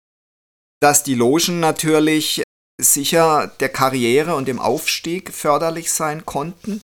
dass 0.80 1.04
die 1.04 1.14
Logen 1.14 1.58
natürlich 1.58 2.42
sicher 2.80 3.46
der 3.60 3.70
Karriere 3.70 4.34
und 4.34 4.46
dem 4.46 4.58
Aufstieg 4.58 5.32
förderlich 5.32 5.90
sein 5.90 6.26
konnten 6.26 6.82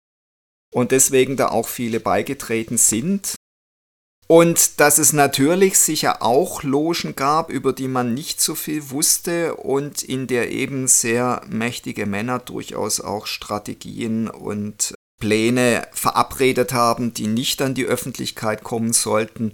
und 0.73 0.91
deswegen 0.91 1.37
da 1.37 1.49
auch 1.49 1.67
viele 1.67 1.99
beigetreten 1.99 2.77
sind. 2.77 3.35
Und 4.27 4.79
dass 4.79 4.97
es 4.97 5.11
natürlich 5.11 5.77
sicher 5.77 6.23
auch 6.23 6.63
Logen 6.63 7.17
gab, 7.17 7.49
über 7.49 7.73
die 7.73 7.89
man 7.89 8.13
nicht 8.13 8.39
so 8.39 8.55
viel 8.55 8.89
wusste 8.89 9.55
und 9.55 10.03
in 10.03 10.25
der 10.27 10.51
eben 10.51 10.87
sehr 10.87 11.41
mächtige 11.49 12.05
Männer 12.05 12.39
durchaus 12.39 13.01
auch 13.01 13.27
Strategien 13.27 14.29
und 14.29 14.93
Pläne 15.19 15.85
verabredet 15.91 16.71
haben, 16.71 17.13
die 17.13 17.27
nicht 17.27 17.61
an 17.61 17.73
die 17.73 17.85
Öffentlichkeit 17.85 18.63
kommen 18.63 18.93
sollten. 18.93 19.53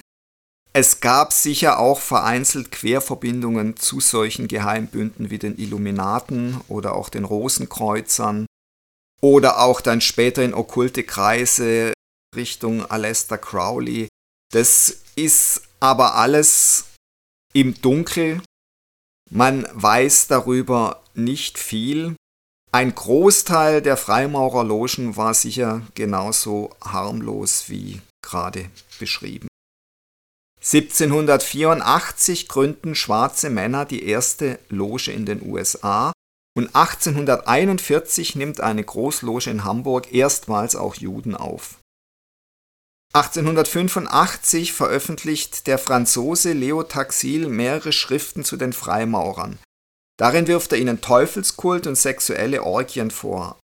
Es 0.74 1.00
gab 1.00 1.34
sicher 1.34 1.80
auch 1.80 2.00
vereinzelt 2.00 2.72
Querverbindungen 2.72 3.78
zu 3.78 4.00
solchen 4.00 4.48
Geheimbünden 4.48 5.32
wie 5.32 5.40
den 5.40 5.58
Illuminaten 5.58 6.62
oder 6.68 6.96
auch 6.96 7.10
den 7.10 7.24
Rosenkreuzern 7.24 8.46
oder 9.22 9.60
auch 9.60 9.82
dann 9.82 10.02
später 10.02 10.44
in 10.44 10.54
okkulte 10.54 11.04
Kreise 11.04 11.94
Richtung 12.36 12.86
Aleister 12.86 13.38
Crowley. 13.38 14.08
Das 14.54 15.02
ist 15.16 15.64
aber 15.80 16.16
alles 16.16 16.86
im 17.54 17.80
Dunkel. 17.82 18.42
Man 19.30 19.68
weiß 19.74 20.28
darüber 20.28 21.04
nicht 21.14 21.58
viel. 21.58 22.16
Ein 22.72 22.94
Großteil 22.94 23.82
der 23.82 23.98
Freimaurerlogen 23.98 25.16
war 25.18 25.34
sicher 25.34 25.82
genauso 25.96 26.76
harmlos 26.84 27.70
wie 27.70 28.02
gerade 28.22 28.70
beschrieben. 29.00 29.48
1784 30.60 32.48
gründen 32.48 32.94
schwarze 32.94 33.50
Männer 33.50 33.86
die 33.86 34.04
erste 34.04 34.60
Loge 34.70 35.12
in 35.12 35.26
den 35.26 35.42
USA 35.42 36.12
und 36.58 36.76
1841 36.76 38.36
nimmt 38.36 38.62
eine 38.62 38.84
Großloge 38.84 39.52
in 39.52 39.64
Hamburg 39.64 40.12
erstmals 40.12 40.76
auch 40.76 40.96
Juden 40.96 41.36
auf. 41.36 41.76
1885 43.14 44.74
veröffentlicht 44.74 45.68
der 45.68 45.78
Franzose 45.78 46.54
Leo 46.54 46.82
Taxil 46.82 47.48
mehrere 47.48 47.92
Schriften 47.92 48.44
zu 48.44 48.58
den 48.58 48.74
Freimaurern. 48.74 49.60
Darin 50.20 50.48
wirft 50.48 50.72
er 50.72 50.80
ihnen 50.80 51.00
Teufelskult 51.00 51.86
und 51.86 51.96
sexuelle 51.96 52.64
Orgien 52.64 53.12
vor. 53.12 53.60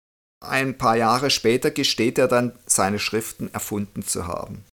Ein 0.46 0.78
paar 0.78 0.96
Jahre 0.96 1.32
später 1.32 1.72
gesteht 1.72 2.20
er 2.20 2.28
dann, 2.28 2.54
seine 2.68 3.00
Schriften 3.00 3.52
erfunden 3.52 4.04
zu 4.04 4.28
haben. 4.28 4.66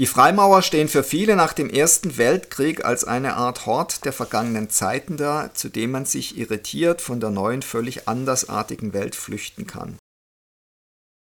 Die 0.00 0.06
Freimaurer 0.06 0.62
stehen 0.62 0.88
für 0.88 1.04
viele 1.04 1.36
nach 1.36 1.52
dem 1.52 1.68
Ersten 1.68 2.16
Weltkrieg 2.16 2.86
als 2.86 3.04
eine 3.04 3.34
Art 3.34 3.66
Hort 3.66 4.06
der 4.06 4.14
vergangenen 4.14 4.70
Zeiten 4.70 5.18
da, 5.18 5.52
zu 5.52 5.68
dem 5.68 5.90
man 5.90 6.06
sich 6.06 6.38
irritiert 6.38 7.02
von 7.02 7.20
der 7.20 7.28
neuen, 7.28 7.60
völlig 7.60 8.08
andersartigen 8.08 8.94
Welt 8.94 9.14
flüchten 9.14 9.66
kann. 9.66 9.98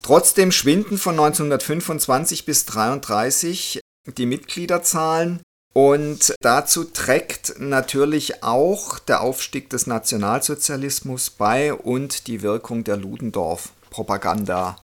Trotzdem 0.04 0.52
schwinden 0.52 0.98
von 0.98 1.14
1925 1.20 2.46
bis 2.46 2.62
1933 2.62 3.80
die 4.18 4.26
Mitgliederzahlen 4.26 5.44
und 5.76 6.34
dazu 6.42 6.84
trägt 6.84 7.60
natürlich 7.60 8.42
auch 8.42 8.98
der 8.98 9.22
Aufstieg 9.22 9.70
des 9.70 9.86
Nationalsozialismus 9.86 11.30
bei 11.30 11.76
und 11.76 12.26
die 12.26 12.42
Wirkung 12.42 12.84
der 12.84 12.98
Ludendorff-Propaganda, 12.98 14.82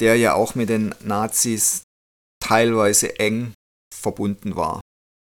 der 0.00 0.16
ja 0.16 0.32
auch 0.32 0.54
mit 0.54 0.70
den 0.70 0.94
Nazis 1.04 1.82
teilweise 2.40 3.18
eng 3.18 3.52
verbunden 3.94 4.56
war. 4.56 4.80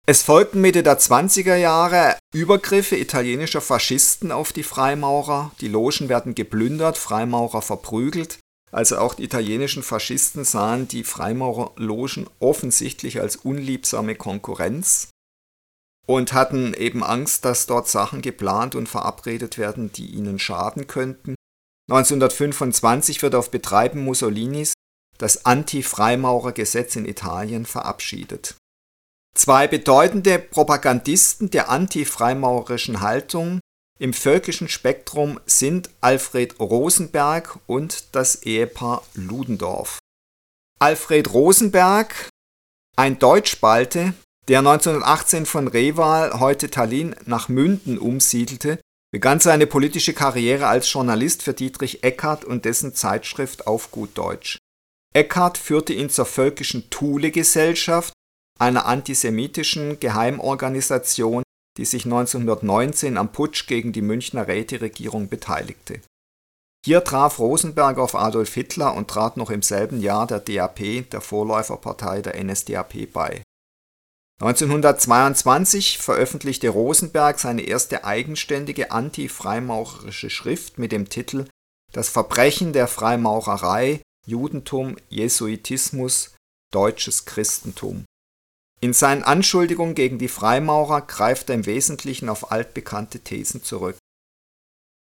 Es 0.08 0.24
folgten 0.24 0.62
Mitte 0.62 0.82
der 0.82 1.00
20er 1.00 1.56
Jahre 1.56 2.18
Übergriffe 2.34 2.96
italienischer 2.96 3.62
Faschisten 3.62 4.32
auf 4.32 4.52
die 4.52 4.64
Freimaurer, 4.64 5.52
die 5.62 5.68
Logen 5.68 6.10
werden 6.10 6.34
geplündert, 6.34 6.98
Freimaurer 6.98 7.62
verprügelt, 7.62 8.40
also 8.72 8.98
auch 8.98 9.16
die 9.16 9.24
italienischen 9.24 9.84
Faschisten 9.84 10.46
sahen 10.46 10.88
die 10.88 11.04
Freimaurerlogen 11.04 12.28
offensichtlich 12.40 13.20
als 13.20 13.36
unliebsame 13.36 14.16
Konkurrenz 14.16 15.10
und 16.06 16.34
hatten 16.34 16.74
eben 16.74 17.04
Angst, 17.04 17.46
dass 17.46 17.68
dort 17.68 17.88
Sachen 17.88 18.22
geplant 18.22 18.76
und 18.76 18.90
verabredet 18.90 19.58
werden, 19.58 19.92
die 19.92 20.08
ihnen 20.08 20.40
schaden 20.40 20.88
könnten. 20.88 21.36
1925 21.90 23.22
wird 23.22 23.36
auf 23.36 23.52
Betreiben 23.52 24.04
Mussolinis 24.04 24.74
das 25.20 25.46
Anti-Freimaurergesetz 25.46 26.96
in 26.96 27.06
Italien 27.06 27.66
verabschiedet. 27.66 28.56
Zwei 29.36 29.68
bedeutende 29.68 30.40
Propagandisten 30.40 31.52
der 31.52 31.70
anti-freimaurerischen 31.70 33.02
Haltung 33.02 33.60
im 34.00 34.14
völkischen 34.14 34.70
Spektrum 34.70 35.40
sind 35.46 35.90
Alfred 36.02 36.60
Rosenberg 36.60 37.60
und 37.68 38.16
das 38.16 38.44
Ehepaar 38.44 39.04
Ludendorff. 39.14 40.00
Alfred 40.80 41.34
Rosenberg, 41.34 42.30
ein 42.96 43.20
Deutschbalte, 43.20 44.14
der 44.48 44.60
1918 44.60 45.46
von 45.46 45.68
Reval, 45.68 46.40
heute 46.40 46.70
Tallinn, 46.70 47.14
nach 47.26 47.50
Münden 47.50 47.98
umsiedelte, 47.98 48.80
begann 49.12 49.42
seine 49.42 49.68
politische 49.68 50.14
Karriere 50.14 50.68
als 50.68 50.92
Journalist 50.92 51.44
für 51.44 51.54
Dietrich 51.54 52.04
Eckart 52.04 52.46
und 52.46 52.64
dessen 52.64 52.96
Zeitschrift 52.96 53.68
Auf 53.68 53.92
gut 53.92 54.18
Deutsch. 54.18 54.58
Eckart 55.20 55.58
führte 55.58 55.92
ihn 55.92 56.10
zur 56.10 56.26
völkischen 56.26 56.90
Thule-Gesellschaft, 56.90 58.14
einer 58.58 58.86
antisemitischen 58.86 60.00
Geheimorganisation, 60.00 61.44
die 61.78 61.84
sich 61.84 62.06
1919 62.06 63.18
am 63.18 63.30
Putsch 63.34 63.68
gegen 63.68 63.92
die 63.92 64.02
Münchner 64.02 64.48
Räteregierung 64.48 65.28
beteiligte. 65.28 66.00
Hier 66.86 67.04
traf 67.04 67.40
Rosenberg 67.40 67.98
auf 67.98 68.16
Adolf 68.16 68.54
Hitler 68.54 68.96
und 68.96 69.10
trat 69.10 69.36
noch 69.36 69.50
im 69.50 69.62
selben 69.62 70.00
Jahr 70.00 70.26
der 70.26 70.40
DAP, 70.40 71.10
der 71.10 71.20
Vorläuferpartei 71.20 72.22
der 72.22 72.42
NSDAP, 72.42 73.12
bei. 73.12 73.44
1922 74.42 75.98
veröffentlichte 75.98 76.70
Rosenberg 76.70 77.40
seine 77.40 77.64
erste 77.64 78.06
eigenständige 78.06 78.92
anti-freimaurerische 78.92 80.30
Schrift 80.30 80.78
mit 80.78 80.94
dem 80.94 81.10
Titel 81.10 81.44
Das 81.92 82.08
Verbrechen 82.08 82.72
der 82.72 82.88
Freimaurerei 82.88 84.02
Judentum, 84.30 84.96
Jesuitismus, 85.10 86.36
deutsches 86.72 87.26
Christentum. 87.26 88.06
In 88.80 88.94
seinen 88.94 89.24
Anschuldigungen 89.24 89.96
gegen 89.96 90.20
die 90.20 90.28
Freimaurer 90.28 91.02
greift 91.02 91.50
er 91.50 91.56
im 91.56 91.66
Wesentlichen 91.66 92.30
auf 92.30 92.52
altbekannte 92.52 93.22
Thesen 93.22 93.64
zurück. 93.64 93.98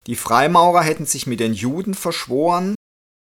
Die 0.06 0.14
Freimaurer 0.14 0.82
hätten 0.82 1.06
sich 1.06 1.26
mit 1.26 1.40
den 1.40 1.54
Juden 1.54 1.94
verschworen, 1.94 2.74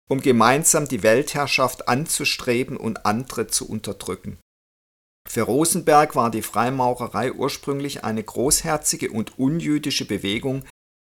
um 0.09 0.19
gemeinsam 0.19 0.89
die 0.89 1.03
Weltherrschaft 1.03 1.87
anzustreben 1.87 2.75
und 2.75 3.05
andere 3.05 3.47
zu 3.47 3.67
unterdrücken. 3.69 4.37
Für 5.25 5.43
Rosenberg 5.43 6.17
war 6.17 6.29
die 6.29 6.41
Freimaurerei 6.41 7.31
ursprünglich 7.31 8.03
eine 8.03 8.21
großherzige 8.21 9.09
und 9.09 9.39
unjüdische 9.39 10.03
Bewegung, 10.03 10.65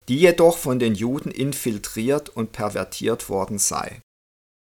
die 0.08 0.18
jedoch 0.18 0.58
von 0.58 0.80
den 0.80 0.96
Juden 0.96 1.30
infiltriert 1.30 2.28
und 2.28 2.50
pervertiert 2.50 3.28
worden 3.28 3.60
sei 3.60 4.02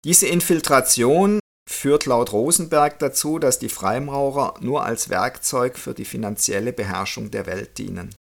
diese 0.08 0.28
Infiltration 0.28 1.42
führt 1.70 2.06
laut 2.06 2.32
Rosenberg 2.32 2.98
dazu, 3.00 3.40
dass 3.40 3.60
die 3.60 3.68
Freimaurer 3.68 4.54
nur 4.62 4.86
als 4.86 5.10
Werkzeug 5.10 5.78
für 5.78 5.94
die 5.94 6.06
finanzielle 6.06 6.72
Beherrschung 6.72 7.30
der 7.30 7.46
Welt 7.46 7.78
dienen. 7.78 8.16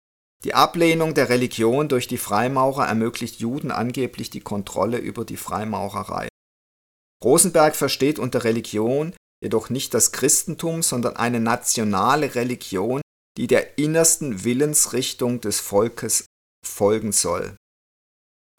Die 0.45 0.53
Ablehnung 0.53 1.13
der 1.13 1.27
Religion 1.27 1.89
durch 1.89 2.07
die 2.07 2.17
Freimaurer 2.17 2.87
ermöglicht 2.87 3.41
Juden 3.41 3.69
angeblich 3.69 4.29
die 4.29 4.39
Kontrolle 4.39 4.97
über 4.97 5.25
die 5.25 5.35
Freimaurerei. 5.35 6.29
Rosenberg 7.21 7.75
versteht 7.75 8.17
unter 8.17 8.45
Religion 8.45 9.13
jedoch 9.43 9.69
nicht 9.69 9.93
das 9.93 10.13
Christentum, 10.13 10.83
sondern 10.83 11.17
eine 11.17 11.41
nationale 11.41 12.33
Religion, 12.35 13.01
die 13.37 13.47
der 13.47 13.77
innersten 13.77 14.45
Willensrichtung 14.45 15.41
des 15.41 15.59
Volkes 15.59 16.27
folgen 16.65 17.11
soll. 17.11 17.57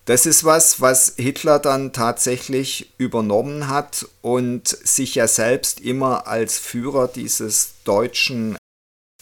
Das 0.06 0.26
ist 0.26 0.44
was, 0.44 0.82
was 0.82 1.14
Hitler 1.16 1.58
dann 1.58 1.94
tatsächlich 1.94 2.92
übernommen 2.98 3.68
hat 3.68 4.06
und 4.20 4.68
sich 4.68 5.14
ja 5.14 5.26
selbst 5.26 5.80
immer 5.80 6.26
als 6.26 6.58
Führer 6.58 7.08
dieses 7.08 7.74
deutschen 7.84 8.58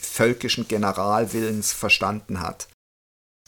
völkischen 0.01 0.67
Generalwillens 0.67 1.73
verstanden 1.73 2.41
hat. 2.41 2.69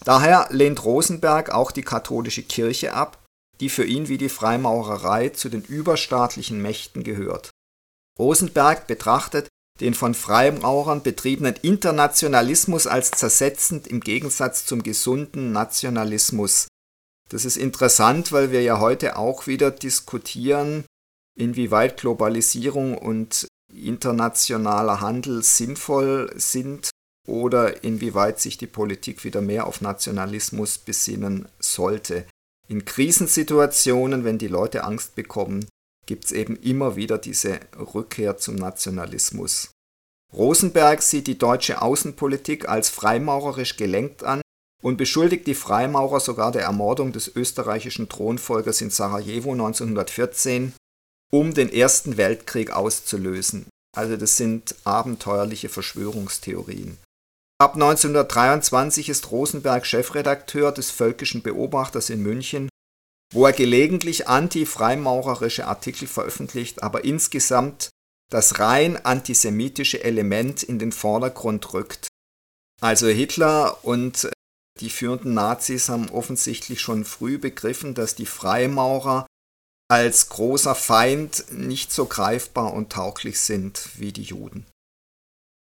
Daher 0.04 0.46
lehnt 0.50 0.84
Rosenberg 0.84 1.50
auch 1.50 1.72
die 1.72 1.82
katholische 1.82 2.42
Kirche 2.42 2.94
ab, 2.94 3.24
die 3.60 3.68
für 3.68 3.84
ihn 3.84 4.08
wie 4.08 4.18
die 4.18 4.28
Freimaurerei 4.28 5.30
zu 5.30 5.48
den 5.48 5.62
überstaatlichen 5.62 6.62
Mächten 6.62 7.02
gehört. 7.02 7.50
Rosenberg 8.18 8.86
betrachtet 8.86 9.48
den 9.80 9.94
von 9.94 10.14
Freimaurern 10.14 11.02
betriebenen 11.02 11.56
Internationalismus 11.62 12.86
als 12.86 13.10
zersetzend 13.10 13.88
im 13.88 14.00
Gegensatz 14.00 14.66
zum 14.66 14.84
gesunden 14.84 15.50
Nationalismus. 15.50 16.68
Das 17.34 17.44
ist 17.44 17.56
interessant, 17.56 18.30
weil 18.30 18.52
wir 18.52 18.62
ja 18.62 18.78
heute 18.78 19.16
auch 19.16 19.48
wieder 19.48 19.72
diskutieren, 19.72 20.84
inwieweit 21.36 21.96
Globalisierung 21.96 22.96
und 22.96 23.48
internationaler 23.72 25.00
Handel 25.00 25.42
sinnvoll 25.42 26.32
sind 26.36 26.90
oder 27.26 27.82
inwieweit 27.82 28.38
sich 28.38 28.56
die 28.56 28.68
Politik 28.68 29.24
wieder 29.24 29.40
mehr 29.40 29.66
auf 29.66 29.80
Nationalismus 29.80 30.78
besinnen 30.78 31.48
sollte. 31.58 32.24
In 32.68 32.84
Krisensituationen, 32.84 34.22
wenn 34.22 34.38
die 34.38 34.46
Leute 34.46 34.84
Angst 34.84 35.16
bekommen, 35.16 35.66
gibt 36.06 36.26
es 36.26 36.30
eben 36.30 36.54
immer 36.54 36.94
wieder 36.94 37.18
diese 37.18 37.58
Rückkehr 37.76 38.36
zum 38.36 38.54
Nationalismus. 38.54 39.72
Rosenberg 40.32 41.02
sieht 41.02 41.26
die 41.26 41.38
deutsche 41.38 41.82
Außenpolitik 41.82 42.68
als 42.68 42.90
freimaurerisch 42.90 43.76
gelenkt 43.76 44.22
an 44.22 44.40
und 44.84 44.96
beschuldigt 44.96 45.46
die 45.46 45.54
Freimaurer 45.54 46.20
sogar 46.20 46.52
der 46.52 46.62
Ermordung 46.62 47.12
des 47.12 47.34
österreichischen 47.34 48.08
Thronfolgers 48.08 48.80
in 48.80 48.90
Sarajevo 48.90 49.52
1914, 49.52 50.74
um 51.32 51.54
den 51.54 51.72
Ersten 51.72 52.16
Weltkrieg 52.16 52.70
auszulösen. 52.70 53.66
Also 53.96 54.16
das 54.16 54.36
sind 54.36 54.74
abenteuerliche 54.84 55.68
Verschwörungstheorien. 55.68 56.98
Ab 57.58 57.74
1923 57.74 59.08
ist 59.08 59.30
Rosenberg 59.30 59.86
Chefredakteur 59.86 60.72
des 60.72 60.90
Völkischen 60.90 61.42
Beobachters 61.42 62.10
in 62.10 62.22
München 62.22 62.68
wo 63.34 63.46
er 63.46 63.52
gelegentlich 63.52 64.28
anti-freimaurerische 64.28 65.66
Artikel 65.66 66.06
veröffentlicht, 66.06 66.82
aber 66.82 67.04
insgesamt 67.04 67.90
das 68.30 68.60
rein 68.60 68.96
antisemitische 69.04 70.02
Element 70.02 70.62
in 70.62 70.78
den 70.78 70.92
Vordergrund 70.92 71.74
rückt. 71.74 72.06
Also 72.80 73.08
Hitler 73.08 73.84
und 73.84 74.30
die 74.80 74.90
führenden 74.90 75.34
Nazis 75.34 75.88
haben 75.88 76.10
offensichtlich 76.10 76.80
schon 76.80 77.04
früh 77.04 77.38
begriffen, 77.38 77.94
dass 77.94 78.14
die 78.14 78.26
Freimaurer 78.26 79.26
als 79.88 80.28
großer 80.28 80.74
Feind 80.74 81.44
nicht 81.52 81.92
so 81.92 82.06
greifbar 82.06 82.72
und 82.72 82.90
tauglich 82.90 83.40
sind 83.40 83.90
wie 83.98 84.12
die 84.12 84.22
Juden. 84.22 84.66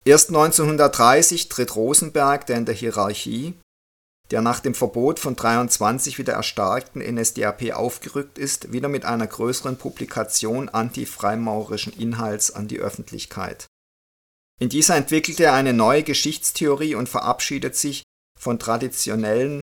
Erst 0.04 0.30
1930 0.30 1.48
tritt 1.48 1.76
Rosenberg, 1.76 2.46
der 2.46 2.56
in 2.56 2.64
der 2.64 2.74
Hierarchie 2.74 3.54
der 4.30 4.42
nach 4.42 4.60
dem 4.60 4.74
Verbot 4.74 5.18
von 5.18 5.36
23 5.36 6.18
wieder 6.18 6.34
erstarkten 6.34 7.02
NSDAP 7.02 7.72
aufgerückt 7.72 8.38
ist, 8.38 8.72
wieder 8.72 8.88
mit 8.88 9.04
einer 9.04 9.26
größeren 9.26 9.76
Publikation 9.76 10.68
anti-freimaurerischen 10.68 11.94
Inhalts 11.94 12.50
an 12.50 12.68
die 12.68 12.78
Öffentlichkeit. 12.78 13.66
In 14.60 14.68
dieser 14.68 14.96
entwickelt 14.96 15.40
er 15.40 15.54
eine 15.54 15.72
neue 15.72 16.02
Geschichtstheorie 16.02 16.94
und 16.94 17.08
verabschiedet 17.08 17.76
sich 17.76 18.02
von 18.38 18.58
traditionellen 18.58 19.60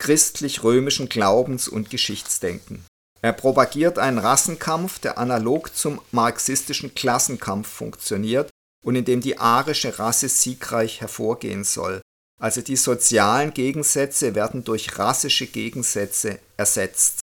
christlich-römischen 0.00 1.08
Glaubens- 1.08 1.68
und 1.68 1.90
Geschichtsdenken. 1.90 2.84
Er 3.22 3.32
propagiert 3.32 3.98
einen 3.98 4.18
Rassenkampf, 4.18 4.98
der 4.98 5.18
analog 5.18 5.74
zum 5.74 6.00
marxistischen 6.10 6.94
Klassenkampf 6.94 7.68
funktioniert 7.68 8.50
und 8.84 8.96
in 8.96 9.04
dem 9.04 9.20
die 9.20 9.38
arische 9.38 9.98
Rasse 9.98 10.28
siegreich 10.28 11.00
hervorgehen 11.00 11.64
soll 11.64 12.02
also 12.40 12.60
die 12.60 12.76
sozialen 12.76 13.54
Gegensätze 13.54 14.34
werden 14.34 14.64
durch 14.64 14.98
rassische 14.98 15.46
Gegensätze 15.46 16.40
ersetzt. 16.56 17.20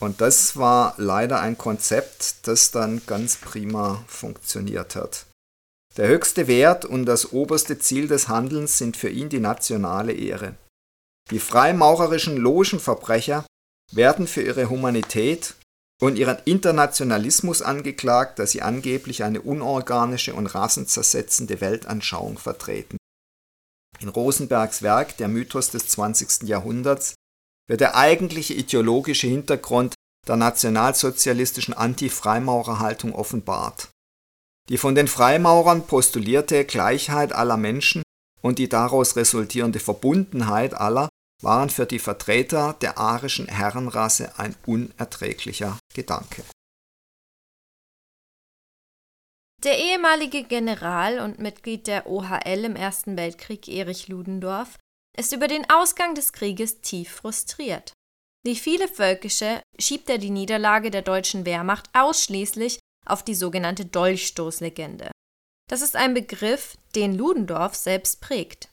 Und 0.00 0.20
das 0.20 0.56
war 0.56 0.94
leider 0.96 1.40
ein 1.40 1.58
Konzept, 1.58 2.46
das 2.46 2.70
dann 2.70 3.02
ganz 3.06 3.36
prima 3.36 4.04
funktioniert 4.06 4.94
hat. 4.94 5.26
Der 5.98 6.06
höchste 6.06 6.46
Wert 6.46 6.84
und 6.84 7.06
das 7.06 7.32
oberste 7.32 7.80
Ziel 7.80 8.06
des 8.06 8.28
Handelns 8.28 8.78
sind 8.78 8.96
für 8.96 9.08
ihn 9.08 9.28
die 9.28 9.40
nationale 9.40 10.12
Ehre. 10.12 10.54
Die 11.32 11.40
freimaurerischen 11.40 12.36
Logenverbrecher 12.36 13.44
werden 13.92 14.28
für 14.28 14.42
ihre 14.42 14.70
Humanität 14.70 15.56
und 16.00 16.16
ihren 16.16 16.38
Internationalismus 16.44 17.62
angeklagt, 17.62 18.38
dass 18.38 18.52
sie 18.52 18.62
angeblich 18.62 19.24
eine 19.24 19.42
unorganische 19.42 20.34
und 20.34 20.46
rassenzersetzende 20.46 21.60
Weltanschauung 21.60 22.38
vertreten. 22.38 22.96
In 23.98 24.08
Rosenbergs 24.08 24.82
Werk 24.82 25.16
Der 25.16 25.26
Mythos 25.26 25.70
des 25.70 25.88
20. 25.88 26.48
Jahrhunderts 26.48 27.14
wird 27.68 27.80
der 27.80 27.96
eigentliche 27.96 28.54
ideologische 28.54 29.26
Hintergrund 29.26 29.94
der 30.28 30.36
nationalsozialistischen 30.36 31.74
Anti-Freimaurerhaltung 31.74 33.12
offenbart. 33.12 33.88
Die 34.68 34.78
von 34.78 34.94
den 34.94 35.08
Freimaurern 35.08 35.86
postulierte 35.86 36.64
Gleichheit 36.64 37.32
aller 37.32 37.56
Menschen 37.56 38.02
und 38.42 38.58
die 38.58 38.68
daraus 38.68 39.16
resultierende 39.16 39.80
Verbundenheit 39.80 40.74
aller 40.74 41.08
waren 41.42 41.70
für 41.70 41.86
die 41.86 41.98
Vertreter 41.98 42.74
der 42.80 42.98
arischen 42.98 43.46
Herrenrasse 43.46 44.38
ein 44.38 44.56
unerträglicher 44.66 45.78
Gedanke. 45.94 46.44
Der 49.64 49.78
ehemalige 49.78 50.44
General 50.44 51.18
und 51.18 51.40
Mitglied 51.40 51.86
der 51.86 52.06
OHL 52.06 52.64
im 52.64 52.76
Ersten 52.76 53.16
Weltkrieg 53.16 53.66
Erich 53.68 54.06
Ludendorff 54.06 54.76
ist 55.16 55.32
über 55.32 55.48
den 55.48 55.68
Ausgang 55.68 56.14
des 56.14 56.32
Krieges 56.32 56.80
tief 56.80 57.10
frustriert. 57.10 57.92
Wie 58.44 58.54
viele 58.54 58.86
Völkische 58.86 59.60
schiebt 59.78 60.08
er 60.10 60.18
die 60.18 60.30
Niederlage 60.30 60.92
der 60.92 61.02
deutschen 61.02 61.44
Wehrmacht 61.44 61.90
ausschließlich 61.92 62.78
auf 63.10 63.22
die 63.22 63.34
sogenannte 63.34 63.86
Dolchstoßlegende. 63.86 65.10
Das 65.68 65.82
ist 65.82 65.96
ein 65.96 66.14
Begriff, 66.14 66.76
den 66.94 67.14
Ludendorff 67.14 67.74
selbst 67.74 68.20
prägt. 68.20 68.70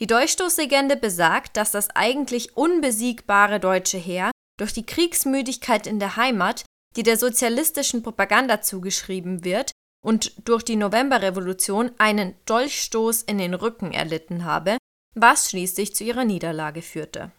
Die 0.00 0.06
Dolchstoßlegende 0.06 0.96
besagt, 0.96 1.56
dass 1.56 1.70
das 1.70 1.90
eigentlich 1.90 2.56
unbesiegbare 2.56 3.60
deutsche 3.60 3.98
Heer 3.98 4.30
durch 4.58 4.72
die 4.72 4.86
Kriegsmüdigkeit 4.86 5.86
in 5.86 5.98
der 5.98 6.16
Heimat, 6.16 6.64
die 6.96 7.02
der 7.02 7.16
sozialistischen 7.16 8.02
Propaganda 8.02 8.62
zugeschrieben 8.62 9.44
wird, 9.44 9.72
und 10.04 10.48
durch 10.48 10.64
die 10.64 10.76
Novemberrevolution 10.76 11.92
einen 11.98 12.34
Dolchstoß 12.46 13.22
in 13.22 13.38
den 13.38 13.54
Rücken 13.54 13.92
erlitten 13.92 14.44
habe, 14.44 14.76
was 15.14 15.50
schließlich 15.50 15.94
zu 15.94 16.04
ihrer 16.04 16.24
Niederlage 16.24 16.82
führte. 16.82 17.30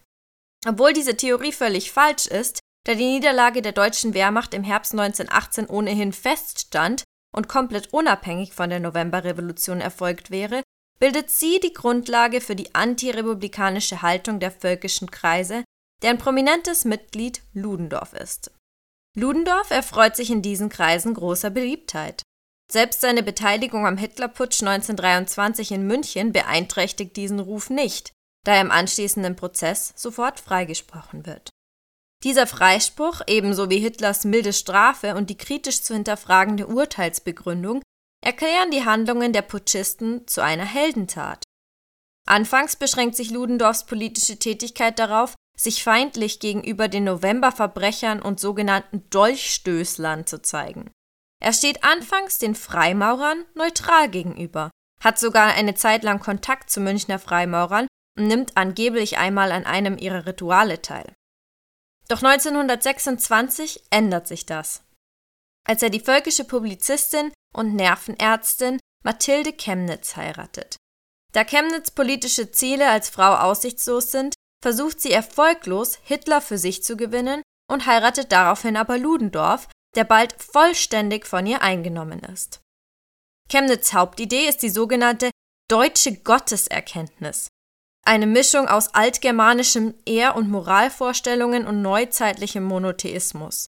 Obwohl 0.66 0.92
diese 0.92 1.16
Theorie 1.16 1.52
völlig 1.52 1.92
falsch 1.92 2.26
ist, 2.26 2.60
da 2.84 2.94
die 2.94 3.06
Niederlage 3.06 3.62
der 3.62 3.72
deutschen 3.72 4.14
Wehrmacht 4.14 4.54
im 4.54 4.62
Herbst 4.62 4.92
1918 4.92 5.66
ohnehin 5.66 6.12
feststand 6.12 7.04
und 7.34 7.48
komplett 7.48 7.92
unabhängig 7.92 8.52
von 8.52 8.70
der 8.70 8.80
Novemberrevolution 8.80 9.80
erfolgt 9.80 10.30
wäre, 10.30 10.62
bildet 11.00 11.30
sie 11.30 11.60
die 11.60 11.72
Grundlage 11.72 12.40
für 12.40 12.54
die 12.54 12.74
antirepublikanische 12.74 14.02
Haltung 14.02 14.38
der 14.38 14.50
völkischen 14.50 15.10
Kreise, 15.10 15.64
deren 16.02 16.18
prominentes 16.18 16.84
Mitglied 16.84 17.42
Ludendorff 17.52 18.12
ist. 18.12 18.52
Ludendorff 19.16 19.70
erfreut 19.70 20.16
sich 20.16 20.30
in 20.30 20.42
diesen 20.42 20.68
Kreisen 20.68 21.14
großer 21.14 21.50
Beliebtheit. 21.50 22.22
Selbst 22.70 23.00
seine 23.00 23.22
Beteiligung 23.22 23.86
am 23.86 23.96
Hitlerputsch 23.96 24.62
1923 24.62 25.72
in 25.72 25.86
München 25.86 26.32
beeinträchtigt 26.32 27.16
diesen 27.16 27.40
Ruf 27.40 27.70
nicht, 27.70 28.12
da 28.44 28.54
er 28.54 28.60
im 28.60 28.70
anschließenden 28.70 29.36
Prozess 29.36 29.92
sofort 29.96 30.40
freigesprochen 30.40 31.26
wird. 31.26 31.50
Dieser 32.24 32.46
Freispruch, 32.46 33.20
ebenso 33.26 33.68
wie 33.68 33.78
Hitlers 33.78 34.24
milde 34.24 34.54
Strafe 34.54 35.14
und 35.14 35.28
die 35.28 35.36
kritisch 35.36 35.82
zu 35.82 35.92
hinterfragende 35.92 36.66
Urteilsbegründung, 36.66 37.82
erklären 38.24 38.70
die 38.70 38.86
Handlungen 38.86 39.34
der 39.34 39.42
Putschisten 39.42 40.26
zu 40.26 40.42
einer 40.42 40.64
Heldentat. 40.64 41.44
Anfangs 42.26 42.76
beschränkt 42.76 43.14
sich 43.14 43.30
Ludendorffs 43.30 43.84
politische 43.84 44.38
Tätigkeit 44.38 44.98
darauf, 44.98 45.34
sich 45.54 45.84
feindlich 45.84 46.40
gegenüber 46.40 46.88
den 46.88 47.04
Novemberverbrechern 47.04 48.22
und 48.22 48.40
sogenannten 48.40 49.08
Dolchstößlern 49.10 50.26
zu 50.26 50.40
zeigen. 50.40 50.90
Er 51.42 51.52
steht 51.52 51.84
anfangs 51.84 52.38
den 52.38 52.54
Freimaurern 52.54 53.44
neutral 53.54 54.08
gegenüber, 54.08 54.70
hat 55.02 55.18
sogar 55.18 55.52
eine 55.52 55.74
Zeit 55.74 56.02
lang 56.02 56.20
Kontakt 56.20 56.70
zu 56.70 56.80
Münchner 56.80 57.18
Freimaurern 57.18 57.86
und 58.18 58.28
nimmt 58.28 58.56
angeblich 58.56 59.18
einmal 59.18 59.52
an 59.52 59.66
einem 59.66 59.98
ihrer 59.98 60.24
Rituale 60.24 60.80
teil. 60.80 61.12
Doch 62.08 62.22
1926 62.22 63.84
ändert 63.90 64.26
sich 64.28 64.46
das. 64.46 64.82
als 65.66 65.82
er 65.82 65.90
die 65.90 66.00
völkische 66.00 66.44
Publizistin 66.44 67.32
und 67.54 67.74
Nervenärztin 67.74 68.78
Mathilde 69.02 69.52
Chemnitz 69.52 70.16
heiratet. 70.16 70.76
Da 71.32 71.44
Chemnitz 71.44 71.90
politische 71.90 72.52
Ziele 72.52 72.90
als 72.90 73.08
Frau 73.08 73.34
aussichtslos 73.34 74.12
sind, 74.12 74.34
versucht 74.62 75.00
sie 75.00 75.12
erfolglos, 75.12 75.98
Hitler 76.02 76.40
für 76.40 76.58
sich 76.58 76.84
zu 76.84 76.96
gewinnen 76.96 77.42
und 77.70 77.86
heiratet 77.86 78.30
daraufhin 78.32 78.76
aber 78.76 78.98
Ludendorff, 78.98 79.68
der 79.96 80.04
bald 80.04 80.34
vollständig 80.40 81.26
von 81.26 81.46
ihr 81.46 81.62
eingenommen 81.62 82.20
ist. 82.20 82.60
Chemnitz 83.50 83.92
Hauptidee 83.92 84.48
ist 84.48 84.62
die 84.62 84.70
sogenannte 84.70 85.30
deutsche 85.70 86.14
Gotteserkenntnis, 86.14 87.48
eine 88.04 88.26
Mischung 88.26 88.68
aus 88.68 88.94
altgermanischem 88.94 89.94
Ehr- 90.06 90.36
und 90.36 90.50
Moralvorstellungen 90.50 91.66
und 91.66 91.82
neuzeitlichem 91.82 92.64
Monotheismus. 92.64 93.66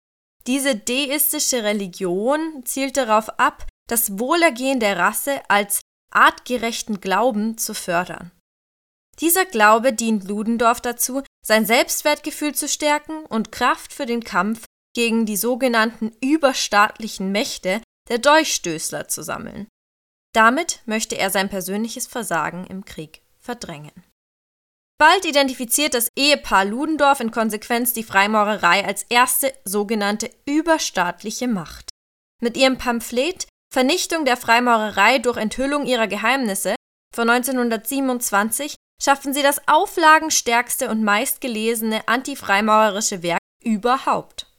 Diese 0.47 0.75
deistische 0.75 1.63
Religion 1.63 2.63
zielt 2.65 2.97
darauf 2.97 3.29
ab, 3.39 3.67
das 3.87 4.17
Wohlergehen 4.19 4.79
der 4.79 4.97
Rasse 4.97 5.41
als 5.49 5.81
artgerechten 6.11 7.01
Glauben 7.01 7.57
zu 7.57 7.73
fördern. 7.73 8.31
Dieser 9.19 9.45
Glaube 9.45 9.93
dient 9.93 10.23
Ludendorff 10.27 10.81
dazu, 10.81 11.21
sein 11.45 11.65
Selbstwertgefühl 11.65 12.55
zu 12.55 12.67
stärken 12.67 13.25
und 13.25 13.51
Kraft 13.51 13.93
für 13.93 14.05
den 14.05 14.23
Kampf 14.23 14.65
gegen 14.95 15.25
die 15.25 15.37
sogenannten 15.37 16.11
überstaatlichen 16.21 17.31
Mächte 17.31 17.81
der 18.09 18.17
Dolchstößler 18.17 19.07
zu 19.07 19.21
sammeln. 19.21 19.67
Damit 20.33 20.81
möchte 20.85 21.17
er 21.17 21.29
sein 21.29 21.49
persönliches 21.49 22.07
Versagen 22.07 22.65
im 22.65 22.85
Krieg 22.85 23.21
verdrängen. 23.37 23.91
Bald 25.01 25.25
identifiziert 25.25 25.95
das 25.95 26.09
Ehepaar 26.15 26.63
Ludendorff 26.63 27.21
in 27.21 27.31
Konsequenz 27.31 27.91
die 27.91 28.03
Freimaurerei 28.03 28.85
als 28.85 29.01
erste 29.09 29.51
sogenannte 29.65 30.29
überstaatliche 30.45 31.47
Macht. 31.47 31.89
Mit 32.39 32.55
ihrem 32.55 32.77
Pamphlet 32.77 33.47
Vernichtung 33.73 34.25
der 34.25 34.37
Freimaurerei 34.37 35.17
durch 35.17 35.37
Enthüllung 35.37 35.87
ihrer 35.87 36.05
Geheimnisse 36.05 36.75
von 37.15 37.27
1927 37.27 38.75
schaffen 39.01 39.33
sie 39.33 39.41
das 39.41 39.67
auflagenstärkste 39.67 40.87
und 40.91 41.03
meistgelesene 41.03 42.07
antifreimaurerische 42.07 43.23
Werk 43.23 43.41
überhaupt. 43.63 44.53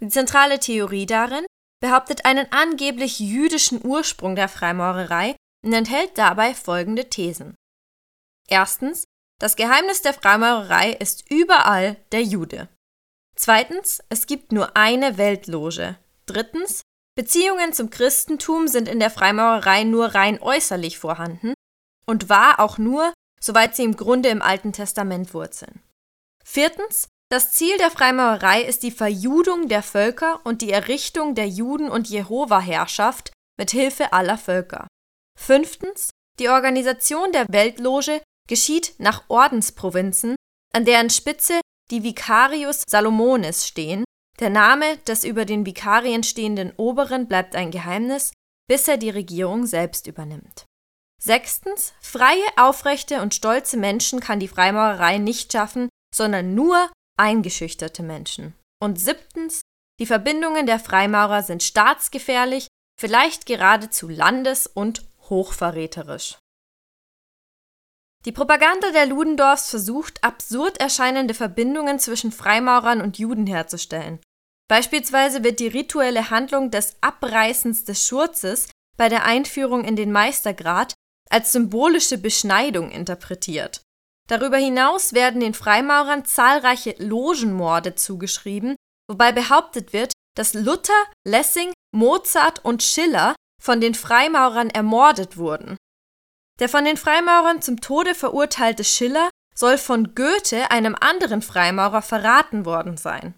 Die 0.00 0.10
zentrale 0.10 0.60
Theorie 0.60 1.06
darin 1.06 1.44
behauptet 1.80 2.24
einen 2.24 2.46
angeblich 2.52 3.18
jüdischen 3.18 3.84
Ursprung 3.84 4.36
der 4.36 4.48
Freimaurerei 4.48 5.34
und 5.66 5.72
enthält 5.72 6.16
dabei 6.18 6.54
folgende 6.54 7.10
Thesen. 7.10 7.56
Erstens, 8.48 9.06
das 9.42 9.56
Geheimnis 9.56 10.02
der 10.02 10.14
Freimaurerei 10.14 10.92
ist 10.92 11.28
überall 11.28 11.96
der 12.12 12.22
Jude. 12.22 12.68
Zweitens, 13.34 14.00
es 14.08 14.26
gibt 14.26 14.52
nur 14.52 14.76
eine 14.76 15.18
Weltloge. 15.18 15.98
Drittens, 16.26 16.82
Beziehungen 17.16 17.72
zum 17.72 17.90
Christentum 17.90 18.68
sind 18.68 18.88
in 18.88 19.00
der 19.00 19.10
Freimaurerei 19.10 19.82
nur 19.82 20.14
rein 20.14 20.40
äußerlich 20.40 20.96
vorhanden 20.96 21.54
und 22.06 22.28
war 22.28 22.60
auch 22.60 22.78
nur, 22.78 23.12
soweit 23.40 23.74
sie 23.74 23.82
im 23.82 23.96
Grunde 23.96 24.28
im 24.28 24.42
Alten 24.42 24.72
Testament 24.72 25.34
wurzeln. 25.34 25.82
Viertens, 26.44 27.08
das 27.28 27.50
Ziel 27.50 27.76
der 27.78 27.90
Freimaurerei 27.90 28.62
ist 28.62 28.84
die 28.84 28.92
Verjudung 28.92 29.68
der 29.68 29.82
Völker 29.82 30.40
und 30.44 30.62
die 30.62 30.70
Errichtung 30.70 31.34
der 31.34 31.48
Juden- 31.48 31.90
und 31.90 32.08
Jehova-Herrschaft 32.08 33.32
mit 33.58 33.72
Hilfe 33.72 34.12
aller 34.12 34.38
Völker. 34.38 34.86
Fünftens, 35.36 36.10
die 36.38 36.48
Organisation 36.48 37.32
der 37.32 37.46
Weltloge 37.48 38.20
geschieht 38.48 38.94
nach 38.98 39.24
Ordensprovinzen, 39.28 40.36
an 40.72 40.84
deren 40.84 41.10
Spitze 41.10 41.60
die 41.90 42.02
Vicarius 42.02 42.82
Salomonis 42.88 43.66
stehen 43.66 44.04
der 44.42 44.50
Name 44.50 44.96
des 45.06 45.24
über 45.24 45.44
den 45.44 45.66
Vikarien 45.66 46.22
stehenden 46.22 46.72
Oberen 46.76 47.28
bleibt 47.28 47.54
ein 47.54 47.70
Geheimnis, 47.70 48.32
bis 48.68 48.88
er 48.88 48.96
die 48.96 49.10
Regierung 49.10 49.66
selbst 49.66 50.06
übernimmt. 50.06 50.66
Sechstens, 51.22 51.92
freie, 52.00 52.42
aufrechte 52.56 53.20
und 53.20 53.34
stolze 53.34 53.76
Menschen 53.76 54.18
kann 54.18 54.40
die 54.40 54.48
Freimaurerei 54.48 55.18
nicht 55.18 55.52
schaffen, 55.52 55.88
sondern 56.12 56.54
nur 56.54 56.90
eingeschüchterte 57.16 58.02
Menschen. 58.02 58.54
Und 58.82 58.98
siebtens, 58.98 59.60
die 60.00 60.06
Verbindungen 60.06 60.66
der 60.66 60.80
Freimaurer 60.80 61.44
sind 61.44 61.62
staatsgefährlich, 61.62 62.66
vielleicht 62.98 63.46
geradezu 63.46 64.08
landes- 64.08 64.66
und 64.66 65.06
hochverräterisch. 65.28 66.38
Die 68.24 68.32
Propaganda 68.32 68.90
der 68.92 69.06
Ludendorffs 69.06 69.70
versucht, 69.70 70.22
absurd 70.22 70.78
erscheinende 70.80 71.34
Verbindungen 71.34 71.98
zwischen 71.98 72.32
Freimaurern 72.32 73.00
und 73.00 73.18
Juden 73.18 73.46
herzustellen 73.46 74.20
Beispielsweise 74.72 75.44
wird 75.44 75.60
die 75.60 75.68
rituelle 75.68 76.30
Handlung 76.30 76.70
des 76.70 76.96
Abreißens 77.02 77.84
des 77.84 78.06
Schurzes 78.06 78.70
bei 78.96 79.10
der 79.10 79.26
Einführung 79.26 79.84
in 79.84 79.96
den 79.96 80.10
Meistergrad 80.12 80.94
als 81.28 81.52
symbolische 81.52 82.16
Beschneidung 82.16 82.90
interpretiert. 82.90 83.82
Darüber 84.30 84.56
hinaus 84.56 85.12
werden 85.12 85.40
den 85.42 85.52
Freimaurern 85.52 86.24
zahlreiche 86.24 86.94
Logenmorde 86.96 87.96
zugeschrieben, 87.96 88.74
wobei 89.10 89.30
behauptet 89.32 89.92
wird, 89.92 90.14
dass 90.38 90.54
Luther, 90.54 91.04
Lessing, 91.28 91.74
Mozart 91.94 92.64
und 92.64 92.82
Schiller 92.82 93.34
von 93.62 93.82
den 93.82 93.94
Freimaurern 93.94 94.70
ermordet 94.70 95.36
wurden. 95.36 95.76
Der 96.62 96.68
von 96.68 96.84
den 96.84 96.96
Freimaurern 96.96 97.60
zum 97.60 97.80
Tode 97.80 98.14
verurteilte 98.14 98.84
Schiller 98.84 99.30
soll 99.52 99.78
von 99.78 100.14
Goethe, 100.14 100.70
einem 100.70 100.94
anderen 100.94 101.42
Freimaurer, 101.42 102.02
verraten 102.02 102.64
worden 102.64 102.96
sein. 102.96 103.34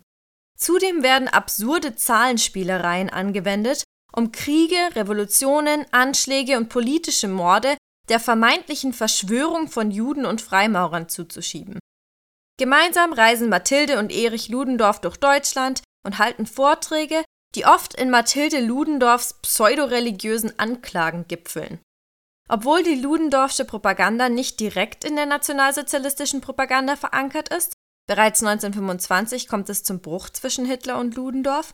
Zudem 0.58 1.02
werden 1.02 1.28
absurde 1.28 1.96
Zahlenspielereien 1.96 3.08
angewendet, 3.08 3.82
um 4.14 4.30
Kriege, 4.30 4.76
Revolutionen, 4.94 5.86
Anschläge 5.90 6.58
und 6.58 6.68
politische 6.68 7.26
Morde 7.26 7.78
der 8.10 8.20
vermeintlichen 8.20 8.92
Verschwörung 8.92 9.68
von 9.68 9.90
Juden 9.90 10.26
und 10.26 10.42
Freimaurern 10.42 11.08
zuzuschieben. 11.08 11.78
Gemeinsam 12.58 13.14
reisen 13.14 13.48
Mathilde 13.48 13.98
und 14.00 14.12
Erich 14.12 14.50
Ludendorff 14.50 15.00
durch 15.00 15.16
Deutschland 15.16 15.80
und 16.06 16.18
halten 16.18 16.44
Vorträge, 16.44 17.24
die 17.54 17.64
oft 17.64 17.94
in 17.94 18.10
Mathilde 18.10 18.60
Ludendorffs 18.60 19.40
pseudoreligiösen 19.40 20.58
Anklagen 20.58 21.26
gipfeln. 21.26 21.80
Obwohl 22.48 22.82
die 22.82 22.96
Ludendorffsche 22.96 23.64
Propaganda 23.64 24.28
nicht 24.28 24.60
direkt 24.60 25.04
in 25.04 25.16
der 25.16 25.26
nationalsozialistischen 25.26 26.40
Propaganda 26.40 26.96
verankert 26.96 27.48
ist, 27.48 27.74
Bereits 28.06 28.42
1925 28.42 29.48
kommt 29.48 29.68
es 29.70 29.82
zum 29.82 30.00
Bruch 30.00 30.28
zwischen 30.28 30.66
Hitler 30.66 30.98
und 30.98 31.14
Ludendorff, 31.14 31.72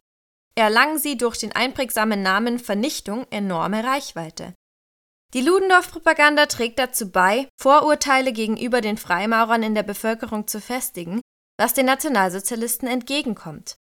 erlangen 0.55 0.99
sie 0.99 1.17
durch 1.17 1.39
den 1.39 1.53
einprägsamen 1.53 2.23
Namen 2.23 2.59
Vernichtung 2.59 3.27
enorme 3.31 3.83
Reichweite. 3.83 4.55
Die 5.35 5.43
Ludendorff-Propaganda 5.43 6.47
trägt 6.47 6.79
dazu 6.79 7.11
bei, 7.11 7.49
Vorurteile 7.61 8.33
gegenüber 8.33 8.81
den 8.81 8.97
Freimaurern 8.97 9.63
in 9.63 9.75
der 9.75 9.85
Bevölkerung 9.85 10.47
zu 10.47 10.61
festigen, 10.61 11.21
was 11.57 11.75
den 11.75 11.87
Nationalsozialisten 11.87 12.89
entgegenkommt. 12.89 13.77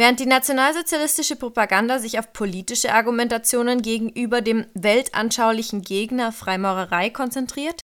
Während 0.00 0.18
die 0.18 0.24
nationalsozialistische 0.24 1.36
Propaganda 1.36 1.98
sich 1.98 2.18
auf 2.18 2.32
politische 2.32 2.94
Argumentationen 2.94 3.82
gegenüber 3.82 4.40
dem 4.40 4.64
weltanschaulichen 4.72 5.82
Gegner 5.82 6.32
Freimaurerei 6.32 7.10
konzentriert, 7.10 7.82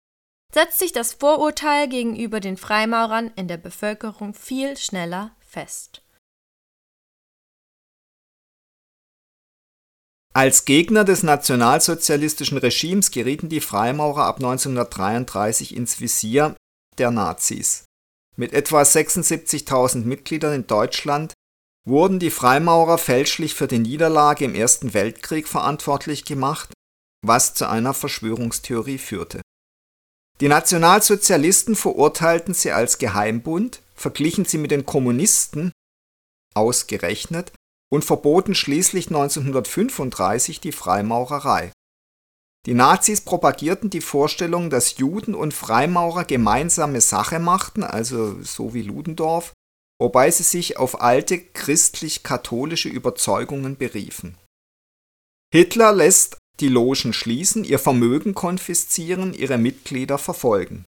setzt 0.50 0.78
sich 0.78 0.92
das 0.92 1.12
Vorurteil 1.12 1.90
gegenüber 1.90 2.40
den 2.40 2.56
Freimaurern 2.56 3.30
in 3.36 3.48
der 3.48 3.58
Bevölkerung 3.58 4.32
viel 4.32 4.78
schneller 4.78 5.36
fest. 5.40 6.00
Als 10.32 10.64
Gegner 10.64 11.04
des 11.04 11.22
nationalsozialistischen 11.22 12.56
Regimes 12.56 13.10
gerieten 13.10 13.50
die 13.50 13.60
Freimaurer 13.60 14.24
ab 14.24 14.36
1933 14.36 15.76
ins 15.76 16.00
Visier 16.00 16.56
der 16.96 17.10
Nazis. 17.10 17.84
Mit 18.36 18.54
etwa 18.54 18.80
76.000 18.80 20.06
Mitgliedern 20.06 20.54
in 20.54 20.66
Deutschland 20.66 21.34
wurden 21.86 22.18
die 22.18 22.30
Freimaurer 22.30 22.98
fälschlich 22.98 23.54
für 23.54 23.68
die 23.68 23.78
Niederlage 23.78 24.44
im 24.44 24.54
Ersten 24.54 24.92
Weltkrieg 24.92 25.48
verantwortlich 25.48 26.24
gemacht, 26.24 26.72
was 27.24 27.54
zu 27.54 27.68
einer 27.68 27.94
Verschwörungstheorie 27.94 28.98
führte 28.98 29.40
die 30.40 30.48
Nationalsozialisten 30.48 31.76
verurteilten 31.76 32.52
sie 32.52 32.70
als 32.70 32.98
Geheimbund, 32.98 33.80
verglichen 33.94 34.44
sie 34.44 34.58
mit 34.58 34.70
den 34.70 34.84
Kommunisten 34.84 35.72
ausgerechnet 36.54 37.52
und 37.90 38.04
verboten 38.04 38.54
schließlich 38.54 39.06
1935 39.06 40.60
die 40.60 40.72
Freimaurerei. 40.72 41.72
Die 42.66 42.74
Nazis 42.74 43.22
propagierten 43.22 43.88
die 43.88 44.00
Vorstellung, 44.00 44.68
dass 44.68 44.98
Juden 44.98 45.34
und 45.34 45.54
Freimaurer 45.54 46.24
gemeinsame 46.24 47.00
Sache 47.00 47.38
machten, 47.38 47.82
also 47.82 48.42
so 48.42 48.74
wie 48.74 48.82
Ludendorff, 48.82 49.52
wobei 50.00 50.30
sie 50.30 50.42
sich 50.42 50.76
auf 50.76 51.00
alte 51.00 51.38
christlich-katholische 51.38 52.88
Überzeugungen 52.88 53.76
beriefen. 53.76 54.36
Hitler 55.52 55.92
lässt 55.92 56.38
die 56.60 56.68
Logen 56.68 57.12
schließen, 57.12 57.64
ihr 57.64 57.78
Vermögen 57.78 58.34
konfiszieren, 58.34 59.34
ihre 59.34 59.58
Mitglieder 59.58 60.18
verfolgen. 60.18 60.84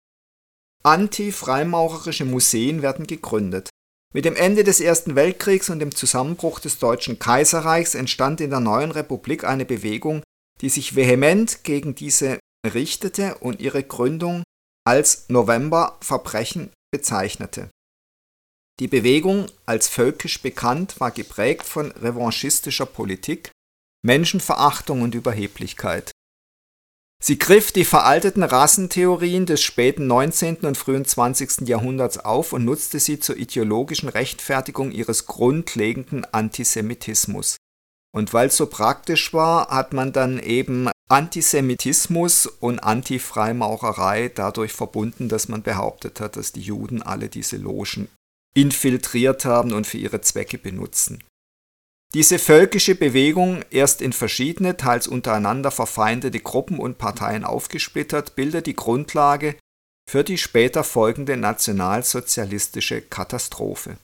Anti-freimaurerische 0.82 2.24
Museen 2.24 2.82
werden 2.82 3.06
gegründet. 3.06 3.70
Mit 4.12 4.26
dem 4.26 4.36
Ende 4.36 4.62
des 4.62 4.80
Ersten 4.80 5.16
Weltkriegs 5.16 5.70
und 5.70 5.80
dem 5.80 5.94
Zusammenbruch 5.94 6.60
des 6.60 6.78
Deutschen 6.78 7.18
Kaiserreichs 7.18 7.94
entstand 7.94 8.40
in 8.40 8.50
der 8.50 8.60
neuen 8.60 8.90
Republik 8.90 9.44
eine 9.44 9.64
Bewegung, 9.64 10.22
die 10.60 10.68
sich 10.68 10.94
vehement 10.94 11.64
gegen 11.64 11.94
diese 11.94 12.38
richtete 12.64 13.36
und 13.38 13.60
ihre 13.60 13.82
Gründung 13.82 14.44
als 14.86 15.28
Novemberverbrechen 15.28 16.70
bezeichnete. 16.92 17.70
Die 18.80 18.88
Bewegung, 18.88 19.46
als 19.66 19.88
völkisch 19.88 20.42
bekannt, 20.42 20.98
war 20.98 21.12
geprägt 21.12 21.64
von 21.64 21.92
revanchistischer 21.92 22.86
Politik, 22.86 23.52
Menschenverachtung 24.02 25.02
und 25.02 25.14
Überheblichkeit. 25.14 26.10
Sie 27.22 27.38
griff 27.38 27.70
die 27.70 27.84
veralteten 27.84 28.42
Rassentheorien 28.42 29.46
des 29.46 29.62
späten 29.62 30.08
19. 30.08 30.56
und 30.56 30.76
frühen 30.76 31.04
20. 31.04 31.68
Jahrhunderts 31.68 32.18
auf 32.18 32.52
und 32.52 32.64
nutzte 32.64 32.98
sie 32.98 33.20
zur 33.20 33.36
ideologischen 33.36 34.08
Rechtfertigung 34.08 34.90
ihres 34.90 35.26
grundlegenden 35.26 36.24
Antisemitismus. 36.24 37.56
Und 38.12 38.34
weil 38.34 38.48
es 38.48 38.56
so 38.56 38.66
praktisch 38.66 39.32
war, 39.32 39.68
hat 39.68 39.92
man 39.92 40.12
dann 40.12 40.38
eben 40.40 40.90
Antisemitismus 41.08 42.46
und 42.46 42.80
Antifreimaurerei 42.80 44.30
dadurch 44.34 44.72
verbunden, 44.72 45.28
dass 45.28 45.48
man 45.48 45.62
behauptet 45.62 46.20
hat, 46.20 46.36
dass 46.36 46.52
die 46.52 46.60
Juden 46.60 47.02
alle 47.02 47.28
diese 47.28 47.56
Logen 47.56 48.08
infiltriert 48.54 49.44
haben 49.44 49.72
und 49.72 49.86
für 49.86 49.98
ihre 49.98 50.20
Zwecke 50.20 50.58
benutzen. 50.58 51.22
Diese 52.14 52.38
völkische 52.38 52.94
Bewegung, 52.94 53.64
erst 53.70 54.00
in 54.00 54.12
verschiedene, 54.12 54.76
teils 54.76 55.08
untereinander 55.08 55.72
verfeindete 55.72 56.38
Gruppen 56.38 56.78
und 56.78 56.96
Parteien 56.96 57.44
aufgesplittert, 57.44 58.36
bildet 58.36 58.66
die 58.66 58.76
Grundlage 58.76 59.56
für 60.08 60.22
die 60.22 60.38
später 60.38 60.84
folgende 60.84 61.36
nationalsozialistische 61.36 63.00
Katastrophe. 63.00 63.98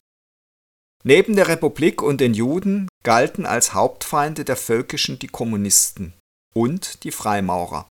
Neben 1.03 1.35
der 1.35 1.47
Republik 1.47 2.01
und 2.01 2.19
den 2.19 2.33
Juden 2.33 2.89
galten 3.03 3.45
als 3.45 3.73
Hauptfeinde 3.73 4.43
der 4.43 4.57
Völkischen 4.57 5.17
die 5.17 5.27
Kommunisten 5.27 6.13
und 6.53 7.03
die 7.03 7.11
Freimaurer. 7.11 7.87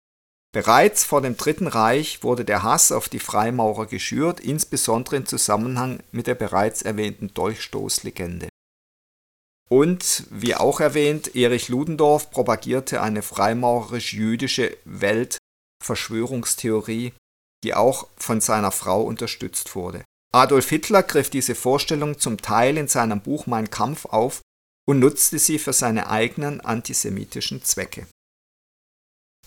Bereits 0.51 1.03
vor 1.03 1.21
dem 1.21 1.37
Dritten 1.37 1.67
Reich 1.67 2.23
wurde 2.23 2.43
der 2.43 2.63
Hass 2.63 2.91
auf 2.91 3.07
die 3.07 3.19
Freimaurer 3.19 3.85
geschürt, 3.85 4.39
insbesondere 4.39 5.17
im 5.17 5.27
Zusammenhang 5.27 6.01
mit 6.11 6.25
der 6.25 6.33
bereits 6.33 6.81
erwähnten 6.81 7.31
Dolchstoßlegende. 7.35 8.49
Und, 9.69 10.23
wie 10.31 10.55
auch 10.55 10.79
erwähnt, 10.79 11.35
Erich 11.35 11.69
Ludendorff 11.69 12.31
propagierte 12.31 13.03
eine 13.03 13.21
freimaurerisch-jüdische 13.21 14.75
Weltverschwörungstheorie, 14.85 17.13
die 17.63 17.75
auch 17.75 18.07
von 18.17 18.41
seiner 18.41 18.71
Frau 18.71 19.03
unterstützt 19.03 19.75
wurde. 19.75 20.03
Adolf 20.33 20.69
Hitler 20.69 21.03
griff 21.03 21.29
diese 21.29 21.53
Vorstellung 21.53 22.17
zum 22.17 22.37
Teil 22.37 22.75
in 22.77 22.87
seinem 22.87 23.21
Buch 23.21 23.45
Mein 23.45 23.69
Kampf 23.69 24.05
auf 24.05 24.41
und 24.87 24.97
nutzte 24.97 25.37
sie 25.37 25.59
für 25.59 25.73
seine 25.73 26.09
eigenen 26.09 26.59
antisemitischen 26.61 27.63
Zwecke 27.63 28.07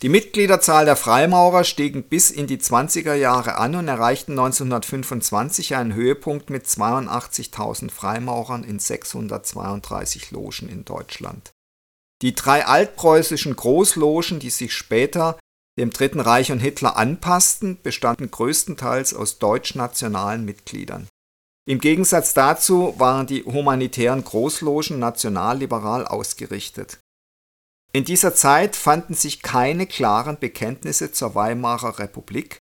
die 0.03 0.09
Mitgliederzahl 0.09 0.85
der 0.85 0.97
Freimaurer 0.97 1.62
stiegen 1.62 2.03
bis 2.03 2.33
in 2.33 2.49
die 2.49 2.59
20er 2.59 3.15
Jahre 3.15 3.57
an 3.57 3.77
und 3.77 3.87
erreichten 3.87 4.33
1925 4.33 5.77
einen 5.77 5.95
Höhepunkt 5.95 6.51
mit 6.51 6.67
82.000 6.67 7.88
Freimaurern 7.88 8.65
in 8.65 8.81
632 8.81 10.33
Logen 10.33 10.69
in 10.69 10.85
Deutschland. 10.85 11.53
Die 12.21 12.35
drei 12.35 12.67
altpreußischen 12.67 13.55
Großlogen, 13.55 14.41
die 14.41 14.51
sich 14.51 14.75
später 14.75 15.38
dem 15.79 15.91
Dritten 15.91 16.21
Reich 16.21 16.51
und 16.51 16.59
Hitler 16.59 16.97
anpassten, 16.97 17.81
bestanden 17.81 18.31
größtenteils 18.31 19.15
aus 19.15 19.38
deutschnationalen 19.38 20.45
Mitgliedern. 20.45 21.07
Im 21.65 21.79
Gegensatz 21.79 22.35
dazu 22.35 22.95
waren 22.99 23.29
die 23.29 23.45
humanitären 23.45 24.25
Großlogen 24.25 24.99
nationalliberal 24.99 26.05
ausgerichtet 26.07 26.99
in 27.94 28.05
dieser 28.05 28.35
Zeit 28.35 28.74
fanden 28.74 29.12
sich 29.12 29.42
keine 29.42 29.87
klaren 29.87 30.38
Bekenntnisse 30.38 31.12
zur 31.12 31.35
Weimarer 31.35 31.98
Republik, 31.98 32.59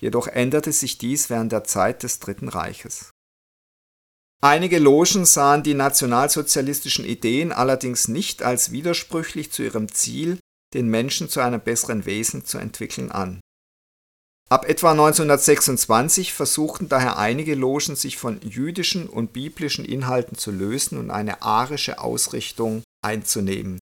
jedoch 0.00 0.26
änderte 0.26 0.72
sich 0.72 0.96
dies 0.96 1.28
während 1.28 1.52
der 1.52 1.64
Zeit 1.64 2.02
des 2.02 2.18
Dritten 2.18 2.48
Reiches. 2.48 3.10
Einige 4.42 4.78
Logen 4.78 5.26
sahen 5.26 5.62
die 5.62 5.74
nationalsozialistischen 5.74 7.04
Ideen 7.04 7.52
allerdings 7.52 8.08
nicht 8.08 8.42
als 8.42 8.70
widersprüchlich 8.70 9.52
zu 9.52 9.62
ihrem 9.62 9.92
Ziel, 9.92 10.38
den 10.72 10.88
Menschen 10.88 11.28
zu 11.28 11.40
einem 11.40 11.60
besseren 11.60 12.06
Wesen 12.06 12.46
zu 12.46 12.56
entwickeln 12.56 13.12
an. 13.12 13.40
Ab 14.48 14.66
etwa 14.66 14.92
1926 14.92 16.32
versuchten 16.32 16.88
daher 16.88 17.18
einige 17.18 17.54
Logen 17.54 17.96
sich 17.96 18.16
von 18.16 18.40
jüdischen 18.40 19.10
und 19.10 19.34
biblischen 19.34 19.84
Inhalten 19.84 20.38
zu 20.38 20.50
lösen 20.50 20.96
und 20.96 21.10
eine 21.10 21.42
arische 21.42 21.98
Ausrichtung 21.98 22.82
einzunehmen 23.04 23.78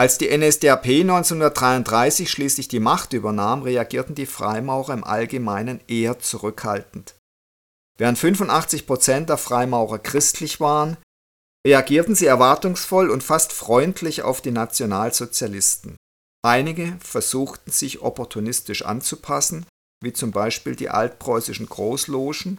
als 0.00 0.16
die 0.16 0.34
NSDAP 0.34 0.86
1933 0.86 2.30
schließlich 2.30 2.68
die 2.68 2.80
Macht 2.80 3.12
übernahm, 3.12 3.60
reagierten 3.60 4.14
die 4.14 4.24
Freimaurer 4.24 4.94
im 4.94 5.04
Allgemeinen 5.04 5.78
eher 5.88 6.18
zurückhaltend. 6.18 7.16
Während 7.98 8.18
85 8.18 8.86
Prozent 8.86 9.28
der 9.28 9.36
Freimaurer 9.36 9.98
christlich 9.98 10.58
waren, 10.58 10.96
reagierten 11.66 12.14
sie 12.14 12.24
erwartungsvoll 12.24 13.10
und 13.10 13.22
fast 13.22 13.52
freundlich 13.52 14.22
auf 14.22 14.40
die 14.40 14.52
Nationalsozialisten. 14.52 15.96
Einige 16.42 16.96
versuchten 17.00 17.70
sich 17.70 18.00
opportunistisch 18.00 18.82
anzupassen, 18.82 19.66
wie 20.02 20.14
zum 20.14 20.30
Beispiel 20.30 20.76
die 20.76 20.88
altpreußischen 20.88 21.68
Großlogen, 21.68 22.56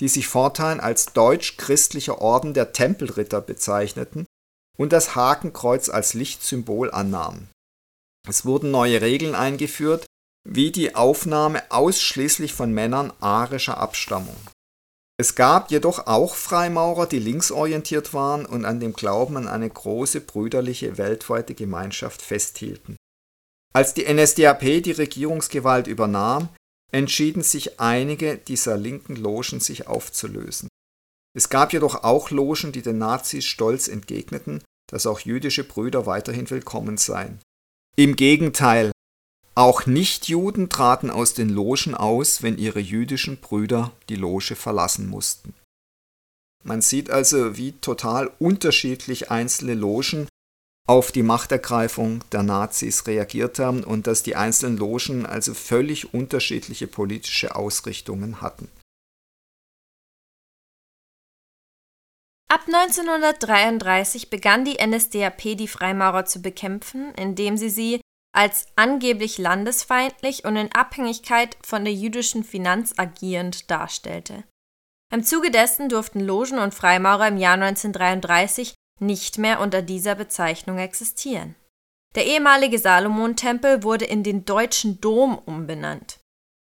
die 0.00 0.08
sich 0.08 0.28
fortan 0.28 0.80
als 0.80 1.14
deutsch-christlicher 1.14 2.20
Orden 2.20 2.52
der 2.52 2.74
Tempelritter 2.74 3.40
bezeichneten 3.40 4.26
und 4.76 4.92
das 4.92 5.14
Hakenkreuz 5.14 5.88
als 5.88 6.14
Lichtsymbol 6.14 6.90
annahmen. 6.90 7.48
Es 8.28 8.44
wurden 8.44 8.70
neue 8.70 9.00
Regeln 9.00 9.34
eingeführt, 9.34 10.06
wie 10.48 10.70
die 10.70 10.94
Aufnahme 10.94 11.62
ausschließlich 11.70 12.52
von 12.52 12.72
Männern 12.72 13.12
arischer 13.20 13.78
Abstammung. 13.78 14.36
Es 15.16 15.36
gab 15.36 15.70
jedoch 15.70 16.06
auch 16.06 16.34
Freimaurer, 16.34 17.06
die 17.06 17.20
linksorientiert 17.20 18.14
waren 18.14 18.44
und 18.44 18.64
an 18.64 18.80
dem 18.80 18.94
Glauben 18.94 19.36
an 19.36 19.46
eine 19.46 19.70
große 19.70 20.20
brüderliche 20.20 20.98
weltweite 20.98 21.54
Gemeinschaft 21.54 22.20
festhielten. 22.20 22.96
Als 23.72 23.94
die 23.94 24.12
NSDAP 24.12 24.82
die 24.82 24.92
Regierungsgewalt 24.92 25.86
übernahm, 25.86 26.48
entschieden 26.92 27.42
sich 27.42 27.80
einige 27.80 28.36
dieser 28.36 28.76
linken 28.76 29.16
Logen 29.16 29.60
sich 29.60 29.86
aufzulösen. 29.86 30.68
Es 31.36 31.48
gab 31.48 31.72
jedoch 31.72 32.04
auch 32.04 32.30
Logen, 32.30 32.70
die 32.70 32.82
den 32.82 32.98
Nazis 32.98 33.44
stolz 33.44 33.88
entgegneten, 33.88 34.62
dass 34.88 35.06
auch 35.06 35.20
jüdische 35.20 35.64
Brüder 35.64 36.06
weiterhin 36.06 36.48
willkommen 36.48 36.96
seien. 36.96 37.40
Im 37.96 38.16
Gegenteil, 38.16 38.92
auch 39.56 39.86
Nichtjuden 39.86 40.68
traten 40.68 41.10
aus 41.10 41.34
den 41.34 41.48
Logen 41.48 41.94
aus, 41.94 42.42
wenn 42.42 42.58
ihre 42.58 42.80
jüdischen 42.80 43.36
Brüder 43.38 43.92
die 44.08 44.16
Loge 44.16 44.56
verlassen 44.56 45.08
mussten. 45.08 45.54
Man 46.64 46.82
sieht 46.82 47.10
also, 47.10 47.56
wie 47.56 47.72
total 47.72 48.30
unterschiedlich 48.38 49.30
einzelne 49.30 49.74
Logen 49.74 50.28
auf 50.86 51.12
die 51.12 51.22
Machtergreifung 51.22 52.24
der 52.32 52.42
Nazis 52.42 53.06
reagiert 53.06 53.58
haben 53.58 53.84
und 53.84 54.06
dass 54.06 54.22
die 54.22 54.36
einzelnen 54.36 54.76
Logen 54.76 55.26
also 55.26 55.54
völlig 55.54 56.14
unterschiedliche 56.14 56.86
politische 56.86 57.54
Ausrichtungen 57.54 58.40
hatten. 58.40 58.68
Ab 62.48 62.62
1933 62.66 64.30
begann 64.30 64.64
die 64.64 64.78
NSDAP 64.84 65.56
die 65.56 65.68
Freimaurer 65.68 66.24
zu 66.24 66.40
bekämpfen, 66.40 67.12
indem 67.14 67.56
sie 67.56 67.70
sie 67.70 68.00
als 68.34 68.66
angeblich 68.76 69.38
landesfeindlich 69.38 70.44
und 70.44 70.56
in 70.56 70.72
Abhängigkeit 70.72 71.56
von 71.64 71.84
der 71.84 71.94
jüdischen 71.94 72.44
Finanz 72.44 72.94
agierend 72.96 73.70
darstellte. 73.70 74.44
Im 75.12 75.22
Zuge 75.22 75.50
dessen 75.50 75.88
durften 75.88 76.20
Logen 76.20 76.58
und 76.58 76.74
Freimaurer 76.74 77.28
im 77.28 77.36
Jahr 77.36 77.54
1933 77.54 78.74
nicht 79.00 79.38
mehr 79.38 79.60
unter 79.60 79.82
dieser 79.82 80.14
Bezeichnung 80.14 80.78
existieren. 80.78 81.54
Der 82.14 82.26
ehemalige 82.26 82.78
Salomon-Tempel 82.78 83.82
wurde 83.82 84.04
in 84.04 84.22
den 84.22 84.44
Deutschen 84.44 85.00
Dom 85.00 85.38
umbenannt. 85.38 86.18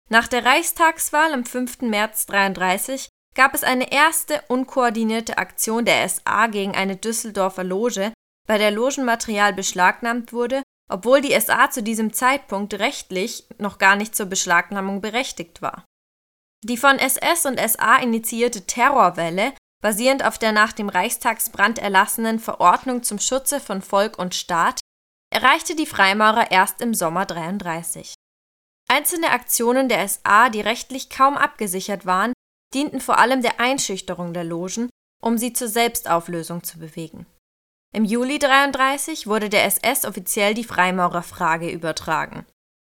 Nach 0.10 0.28
der 0.28 0.46
Reichstagswahl 0.46 1.34
am 1.34 1.46
5. 1.46 1.82
März 1.82 2.28
1933 2.30 3.10
gab 3.36 3.54
es 3.54 3.63
eine 3.63 3.91
erste 3.91 4.41
unkoordinierte 4.48 5.38
Aktion 5.38 5.86
der 5.86 6.08
SA 6.08 6.48
gegen 6.48 6.76
eine 6.76 6.98
Düsseldorfer 6.98 7.63
Loge, 7.63 8.13
bei 8.48 8.58
der 8.58 8.72
Logenmaterial 8.72 9.54
beschlagnahmt 9.54 10.34
wurde, 10.34 10.63
obwohl 10.91 11.22
die 11.22 11.39
SA 11.39 11.72
zu 11.72 11.82
diesem 11.82 12.12
Zeitpunkt 12.12 12.74
rechtlich 12.74 13.46
noch 13.58 13.78
gar 13.78 13.96
nicht 13.96 14.15
zur 14.15 14.26
Beschlagnahmung 14.26 15.00
berechtigt 15.00 15.62
war. 15.62 15.86
Die 16.63 16.78
von 16.78 17.00
SS 17.00 17.46
und 17.46 17.60
SA 17.60 17.98
initiierte 17.98 18.65
Terrorwelle, 18.67 19.54
basierend 19.82 20.24
auf 20.24 20.38
der 20.38 20.52
nach 20.52 20.74
dem 20.74 20.89
Reichstagsbrand 20.89 21.80
erlassenen 21.80 22.39
Verordnung 22.39 23.04
zum 23.04 23.20
Schutze 23.20 23.60
von 23.60 23.82
Volk 23.82 24.20
und 24.20 24.36
Staat, 24.36 24.80
erreichte 25.34 25.76
die 25.76 25.86
Freimaurer 25.86 26.52
erst 26.52 26.82
im 26.82 26.94
Sommer 26.94 27.26
33. 27.26 28.13
Einzelne 28.89 29.30
Aktionen 29.30 29.88
der 29.88 30.08
SA, 30.08 30.50
die 30.50 30.62
rechtlich 30.62 31.10
kaum 31.10 31.38
abgesichert 31.38 32.06
waren, 32.06 32.34
dienten 32.74 33.02
vor 33.02 33.20
allem 33.20 33.42
der 33.42 33.60
Einschüchterung 33.60 34.34
der 34.34 34.44
Logen, 34.44 34.90
um 35.22 35.38
sie 35.38 35.54
zur 35.54 35.68
Selbstauflösung 35.68 36.64
zu 36.64 36.80
bewegen. 36.80 37.26
Im 37.94 38.06
Juli 38.06 38.40
33 38.40 39.28
wurde 39.28 39.50
der 39.50 39.66
SS 39.66 40.06
offiziell 40.06 40.54
die 40.54 40.64
Freimaurerfrage 40.64 41.70
übertragen. 41.70 42.46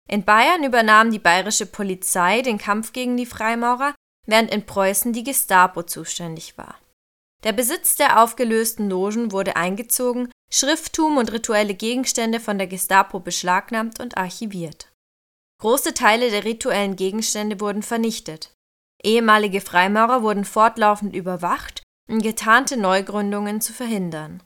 In 0.09 0.23
Bayern 0.23 0.63
übernahm 0.63 1.11
die 1.11 1.19
bayerische 1.19 1.65
Polizei 1.65 2.41
den 2.41 2.57
Kampf 2.57 2.93
gegen 2.93 3.17
die 3.17 3.25
Freimaurer, 3.25 3.93
während 4.25 4.51
in 4.51 4.65
Preußen 4.65 5.13
die 5.13 5.23
Gestapo 5.23 5.83
zuständig 5.83 6.57
war. 6.57 6.79
Der 7.43 7.53
Besitz 7.53 7.95
der 7.95 8.21
aufgelösten 8.23 8.89
Logen 8.89 9.31
wurde 9.31 9.55
eingezogen, 9.55 10.31
Schrifttum 10.51 11.17
und 11.17 11.31
rituelle 11.31 11.75
Gegenstände 11.75 12.39
von 12.39 12.57
der 12.57 12.67
Gestapo 12.67 13.19
beschlagnahmt 13.19 13.99
und 13.99 14.17
archiviert. 14.17 14.91
Große 15.61 15.93
Teile 15.93 16.31
der 16.31 16.45
rituellen 16.45 16.95
Gegenstände 16.95 17.59
wurden 17.59 17.83
vernichtet. 17.83 18.53
Ehemalige 19.03 19.61
Freimaurer 19.61 20.23
wurden 20.23 20.45
fortlaufend 20.45 21.15
überwacht, 21.15 21.83
um 22.09 22.19
getarnte 22.21 22.77
Neugründungen 22.77 23.61
zu 23.61 23.73
verhindern. 23.73 24.41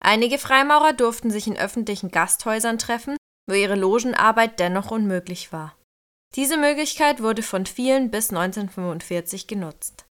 Einige 0.00 0.38
Freimaurer 0.38 0.92
durften 0.92 1.30
sich 1.30 1.46
in 1.46 1.56
öffentlichen 1.56 2.10
Gasthäusern 2.10 2.78
treffen, 2.78 3.16
wo 3.48 3.54
ihre 3.54 3.76
Logenarbeit 3.76 4.58
dennoch 4.58 4.90
unmöglich 4.90 5.52
war. 5.52 5.76
Diese 6.34 6.56
Möglichkeit 6.56 7.22
wurde 7.22 7.42
von 7.42 7.66
vielen 7.66 8.10
bis 8.10 8.30
1945 8.30 9.46
genutzt. 9.46 10.06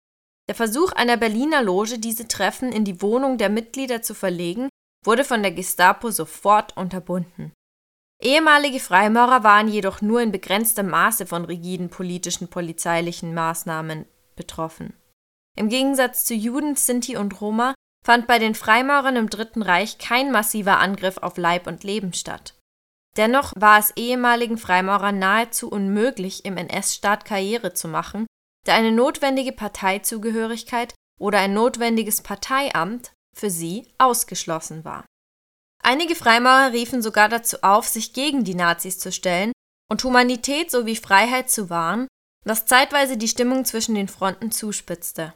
Der 0.49 0.55
Versuch 0.55 0.91
einer 0.91 1.15
Berliner 1.15 1.61
Loge, 1.61 1.99
diese 1.99 2.27
Treffen 2.27 2.71
in 2.71 2.83
die 2.83 3.01
Wohnung 3.01 3.37
der 3.37 3.49
Mitglieder 3.49 4.01
zu 4.01 4.13
verlegen, 4.13 4.67
wurde 5.05 5.23
von 5.23 5.41
der 5.41 5.51
Gestapo 5.51 6.11
sofort 6.11 6.75
unterbunden. 6.75 7.53
Ehemalige 8.21 8.81
Freimaurer 8.81 9.43
waren 9.43 9.69
jedoch 9.69 10.01
nur 10.01 10.21
in 10.21 10.31
begrenztem 10.31 10.89
Maße 10.89 11.25
von 11.25 11.45
rigiden 11.45 11.89
politischen 11.89 12.49
polizeilichen 12.49 13.33
Maßnahmen 13.33 14.05
betroffen. 14.35 14.93
Im 15.57 15.69
Gegensatz 15.69 16.25
zu 16.25 16.33
Juden, 16.33 16.75
Sinti 16.75 17.15
und 17.15 17.39
Roma 17.39 17.73
fand 18.05 18.27
bei 18.27 18.39
den 18.39 18.55
Freimaurern 18.55 19.15
im 19.15 19.29
Dritten 19.29 19.61
Reich 19.61 19.97
kein 19.97 20.31
massiver 20.31 20.79
Angriff 20.79 21.17
auf 21.17 21.37
Leib 21.37 21.67
und 21.67 21.83
Leben 21.83 22.13
statt. 22.13 22.55
Dennoch 23.17 23.53
war 23.55 23.79
es 23.79 23.91
ehemaligen 23.95 24.57
Freimaurern 24.57 25.17
nahezu 25.17 25.69
unmöglich, 25.69 26.45
im 26.45 26.57
NS-Staat 26.57 27.25
Karriere 27.25 27.73
zu 27.73 27.87
machen, 27.87 28.27
da 28.65 28.75
eine 28.75 28.91
notwendige 28.91 29.51
Parteizugehörigkeit 29.51 30.93
oder 31.19 31.39
ein 31.39 31.53
notwendiges 31.53 32.21
Parteiamt 32.21 33.13
für 33.35 33.49
sie 33.49 33.87
ausgeschlossen 33.97 34.85
war. 34.85 35.05
Einige 35.81 36.15
Freimaurer 36.15 36.73
riefen 36.73 37.01
sogar 37.01 37.29
dazu 37.29 37.57
auf, 37.61 37.87
sich 37.87 38.13
gegen 38.13 38.43
die 38.43 38.55
Nazis 38.55 38.99
zu 38.99 39.11
stellen 39.11 39.51
und 39.89 40.03
Humanität 40.03 40.69
sowie 40.71 40.95
Freiheit 40.95 41.49
zu 41.49 41.69
wahren, 41.69 42.07
was 42.45 42.65
zeitweise 42.65 43.17
die 43.17 43.27
Stimmung 43.27 43.65
zwischen 43.65 43.95
den 43.95 44.07
Fronten 44.07 44.51
zuspitzte. 44.51 45.33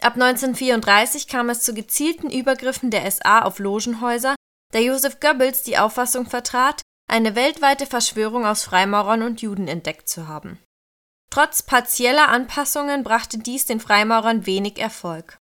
Ab 0.00 0.14
1934 0.14 1.26
kam 1.26 1.50
es 1.50 1.62
zu 1.62 1.74
gezielten 1.74 2.30
Übergriffen 2.30 2.90
der 2.90 3.10
SA 3.10 3.42
auf 3.42 3.58
Logenhäuser, 3.58 4.36
da 4.72 4.78
Joseph 4.78 5.18
Goebbels 5.18 5.62
die 5.62 5.78
Auffassung 5.78 6.26
vertrat, 6.26 6.82
eine 7.10 7.34
weltweite 7.34 7.86
Verschwörung 7.86 8.46
aus 8.46 8.64
Freimaurern 8.64 9.22
und 9.22 9.40
Juden 9.40 9.66
entdeckt 9.66 10.08
zu 10.08 10.28
haben. 10.28 10.58
Trotz 11.30 11.62
partieller 11.62 12.28
Anpassungen 12.28 13.02
brachte 13.02 13.38
dies 13.38 13.66
den 13.66 13.80
Freimaurern 13.80 14.46
wenig 14.46 14.78
Erfolg. 14.78 15.37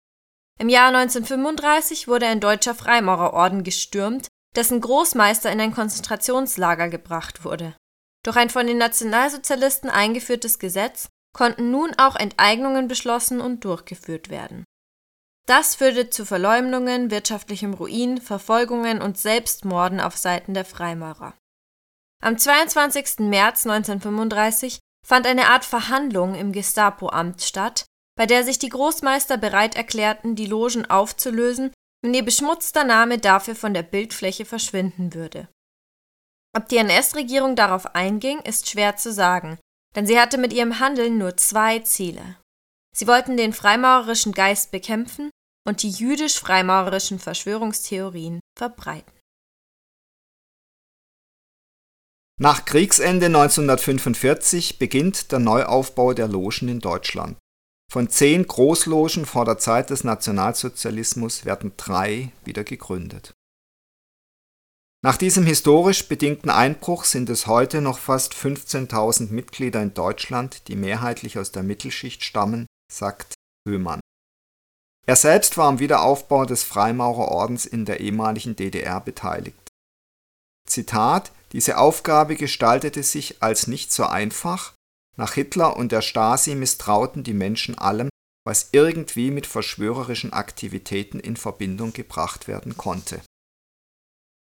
Im 0.58 0.68
Jahr 0.68 0.88
1935 0.88 2.06
wurde 2.06 2.26
ein 2.26 2.40
deutscher 2.40 2.74
Freimaurerorden 2.74 3.64
gestürmt, 3.64 4.28
dessen 4.54 4.80
Großmeister 4.80 5.50
in 5.50 5.60
ein 5.60 5.74
Konzentrationslager 5.74 6.88
gebracht 6.88 7.44
wurde. 7.44 7.74
Durch 8.24 8.36
ein 8.36 8.50
von 8.50 8.66
den 8.66 8.78
Nationalsozialisten 8.78 9.90
eingeführtes 9.90 10.58
Gesetz 10.58 11.08
konnten 11.34 11.70
nun 11.70 11.92
auch 11.98 12.16
Enteignungen 12.16 12.88
beschlossen 12.88 13.40
und 13.40 13.64
durchgeführt 13.64 14.30
werden. 14.30 14.64
Das 15.46 15.74
führte 15.74 16.08
zu 16.08 16.24
Verleumdungen, 16.24 17.10
wirtschaftlichem 17.10 17.74
Ruin, 17.74 18.20
Verfolgungen 18.20 19.02
und 19.02 19.18
Selbstmorden 19.18 20.00
auf 20.00 20.16
Seiten 20.16 20.54
der 20.54 20.64
Freimaurer. 20.64 21.34
Am 22.22 22.38
22. 22.38 23.18
März 23.18 23.66
1935 23.66 24.78
fand 25.06 25.26
eine 25.26 25.48
Art 25.48 25.66
Verhandlung 25.66 26.34
im 26.34 26.52
Gestapo-Amt 26.52 27.42
statt, 27.42 27.84
bei 28.16 28.26
der 28.26 28.44
sich 28.44 28.58
die 28.58 28.68
Großmeister 28.68 29.36
bereit 29.36 29.76
erklärten, 29.76 30.36
die 30.36 30.46
Logen 30.46 30.86
aufzulösen, 30.86 31.72
wenn 32.02 32.14
ihr 32.14 32.24
beschmutzter 32.24 32.84
Name 32.84 33.18
dafür 33.18 33.56
von 33.56 33.74
der 33.74 33.82
Bildfläche 33.82 34.44
verschwinden 34.44 35.14
würde. 35.14 35.48
Ob 36.56 36.68
die 36.68 36.76
NS-Regierung 36.76 37.56
darauf 37.56 37.94
einging, 37.94 38.38
ist 38.40 38.68
schwer 38.68 38.96
zu 38.96 39.12
sagen, 39.12 39.58
denn 39.96 40.06
sie 40.06 40.20
hatte 40.20 40.38
mit 40.38 40.52
ihrem 40.52 40.78
Handeln 40.78 41.18
nur 41.18 41.36
zwei 41.36 41.80
Ziele. 41.80 42.36
Sie 42.96 43.08
wollten 43.08 43.36
den 43.36 43.52
freimaurerischen 43.52 44.32
Geist 44.32 44.70
bekämpfen 44.70 45.30
und 45.66 45.82
die 45.82 45.90
jüdisch-freimaurerischen 45.90 47.18
Verschwörungstheorien 47.18 48.40
verbreiten. 48.56 49.12
Nach 52.40 52.64
Kriegsende 52.64 53.26
1945 53.26 54.78
beginnt 54.78 55.32
der 55.32 55.38
Neuaufbau 55.38 56.12
der 56.14 56.28
Logen 56.28 56.68
in 56.68 56.80
Deutschland. 56.80 57.38
Von 57.94 58.08
zehn 58.08 58.44
Großlogen 58.44 59.24
vor 59.24 59.44
der 59.44 59.58
Zeit 59.58 59.90
des 59.90 60.02
Nationalsozialismus 60.02 61.44
werden 61.44 61.74
drei 61.76 62.32
wieder 62.44 62.64
gegründet. 62.64 63.34
Nach 65.04 65.16
diesem 65.16 65.46
historisch 65.46 66.08
bedingten 66.08 66.50
Einbruch 66.50 67.04
sind 67.04 67.30
es 67.30 67.46
heute 67.46 67.80
noch 67.80 67.98
fast 67.98 68.34
15.000 68.34 69.30
Mitglieder 69.30 69.80
in 69.80 69.94
Deutschland, 69.94 70.66
die 70.66 70.74
mehrheitlich 70.74 71.38
aus 71.38 71.52
der 71.52 71.62
Mittelschicht 71.62 72.24
stammen, 72.24 72.66
sagt 72.92 73.34
Höhmann. 73.64 74.00
Er 75.06 75.14
selbst 75.14 75.56
war 75.56 75.68
am 75.68 75.78
Wiederaufbau 75.78 76.46
des 76.46 76.64
Freimaurerordens 76.64 77.64
in 77.64 77.84
der 77.84 78.00
ehemaligen 78.00 78.56
DDR 78.56 79.00
beteiligt. 79.00 79.68
Zitat: 80.68 81.30
Diese 81.52 81.78
Aufgabe 81.78 82.34
gestaltete 82.34 83.04
sich 83.04 83.40
als 83.40 83.68
nicht 83.68 83.92
so 83.92 84.04
einfach, 84.04 84.74
nach 85.16 85.34
Hitler 85.34 85.76
und 85.76 85.92
der 85.92 86.02
Stasi 86.02 86.54
misstrauten 86.54 87.22
die 87.22 87.34
Menschen 87.34 87.78
allem, 87.78 88.08
was 88.44 88.68
irgendwie 88.72 89.30
mit 89.30 89.46
verschwörerischen 89.46 90.32
Aktivitäten 90.32 91.18
in 91.18 91.36
Verbindung 91.36 91.92
gebracht 91.92 92.46
werden 92.48 92.76
konnte. 92.76 93.22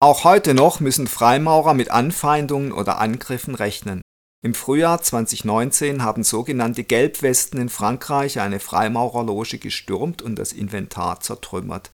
Auch 0.00 0.24
heute 0.24 0.52
noch 0.52 0.81
müssen 0.81 1.07
Freimaurer 1.07 1.72
mit 1.72 1.90
Anfeindungen 1.90 2.72
oder 2.72 2.98
Angriffen 2.98 3.55
rechnen. 3.55 4.02
Im 4.44 4.52
Frühjahr 4.52 5.00
2019 5.00 6.02
haben 6.02 6.22
sogenannte 6.22 6.85
Gelbwesten 6.85 7.59
in 7.59 7.68
Frankreich 7.70 8.38
eine 8.38 8.61
Freimaurerloge 8.61 9.59
gestürmt 9.59 10.20
und 10.20 10.37
das 10.37 10.52
Inventar 10.52 11.20
zertrümmert. 11.20 11.90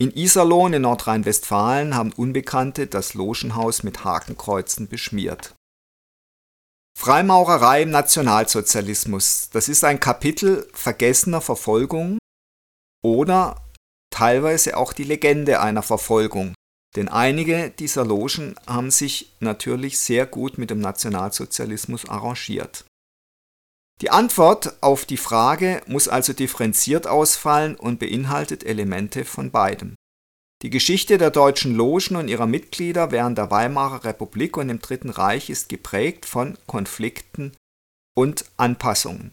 In 0.00 0.10
Iserlohn 0.10 0.72
in 0.72 0.82
Nordrhein-Westfalen 0.82 1.94
haben 1.94 2.12
Unbekannte 2.12 2.86
das 2.86 3.14
Logenhaus 3.14 3.82
mit 3.82 4.02
Hakenkreuzen 4.02 4.88
beschmiert 4.88 5.54
Freimaurerei 6.96 7.82
im 7.82 7.90
Nationalsozialismus. 7.90 9.50
Das 9.52 9.68
ist 9.68 9.84
ein 9.84 10.00
Kapitel 10.00 10.68
vergessener 10.72 11.40
Verfolgung 11.40 12.18
oder 13.02 13.62
teilweise 14.10 14.76
auch 14.76 14.92
die 14.92 15.04
Legende 15.04 15.60
einer 15.60 15.82
Verfolgung. 15.82 16.54
Denn 16.96 17.08
einige 17.08 17.70
dieser 17.70 18.04
Logen 18.04 18.54
haben 18.66 18.90
sich 18.90 19.34
natürlich 19.40 19.98
sehr 19.98 20.26
gut 20.26 20.58
mit 20.58 20.70
dem 20.70 20.80
Nationalsozialismus 20.80 22.08
arrangiert. 22.08 22.84
Die 24.00 24.10
Antwort 24.10 24.82
auf 24.82 25.04
die 25.04 25.16
Frage 25.16 25.82
muss 25.86 26.08
also 26.08 26.32
differenziert 26.32 27.06
ausfallen 27.06 27.74
und 27.74 27.98
beinhaltet 27.98 28.64
Elemente 28.64 29.24
von 29.24 29.50
beidem. 29.50 29.94
Die 30.62 30.70
Geschichte 30.70 31.18
der 31.18 31.30
deutschen 31.30 31.74
Logen 31.74 32.16
und 32.16 32.28
ihrer 32.28 32.46
Mitglieder 32.46 33.10
während 33.10 33.36
der 33.36 33.50
Weimarer 33.50 34.04
Republik 34.04 34.56
und 34.56 34.70
im 34.70 34.80
Dritten 34.80 35.10
Reich 35.10 35.50
ist 35.50 35.68
geprägt 35.68 36.24
von 36.24 36.56
Konflikten 36.66 37.52
und 38.16 38.46
Anpassungen. 38.56 39.32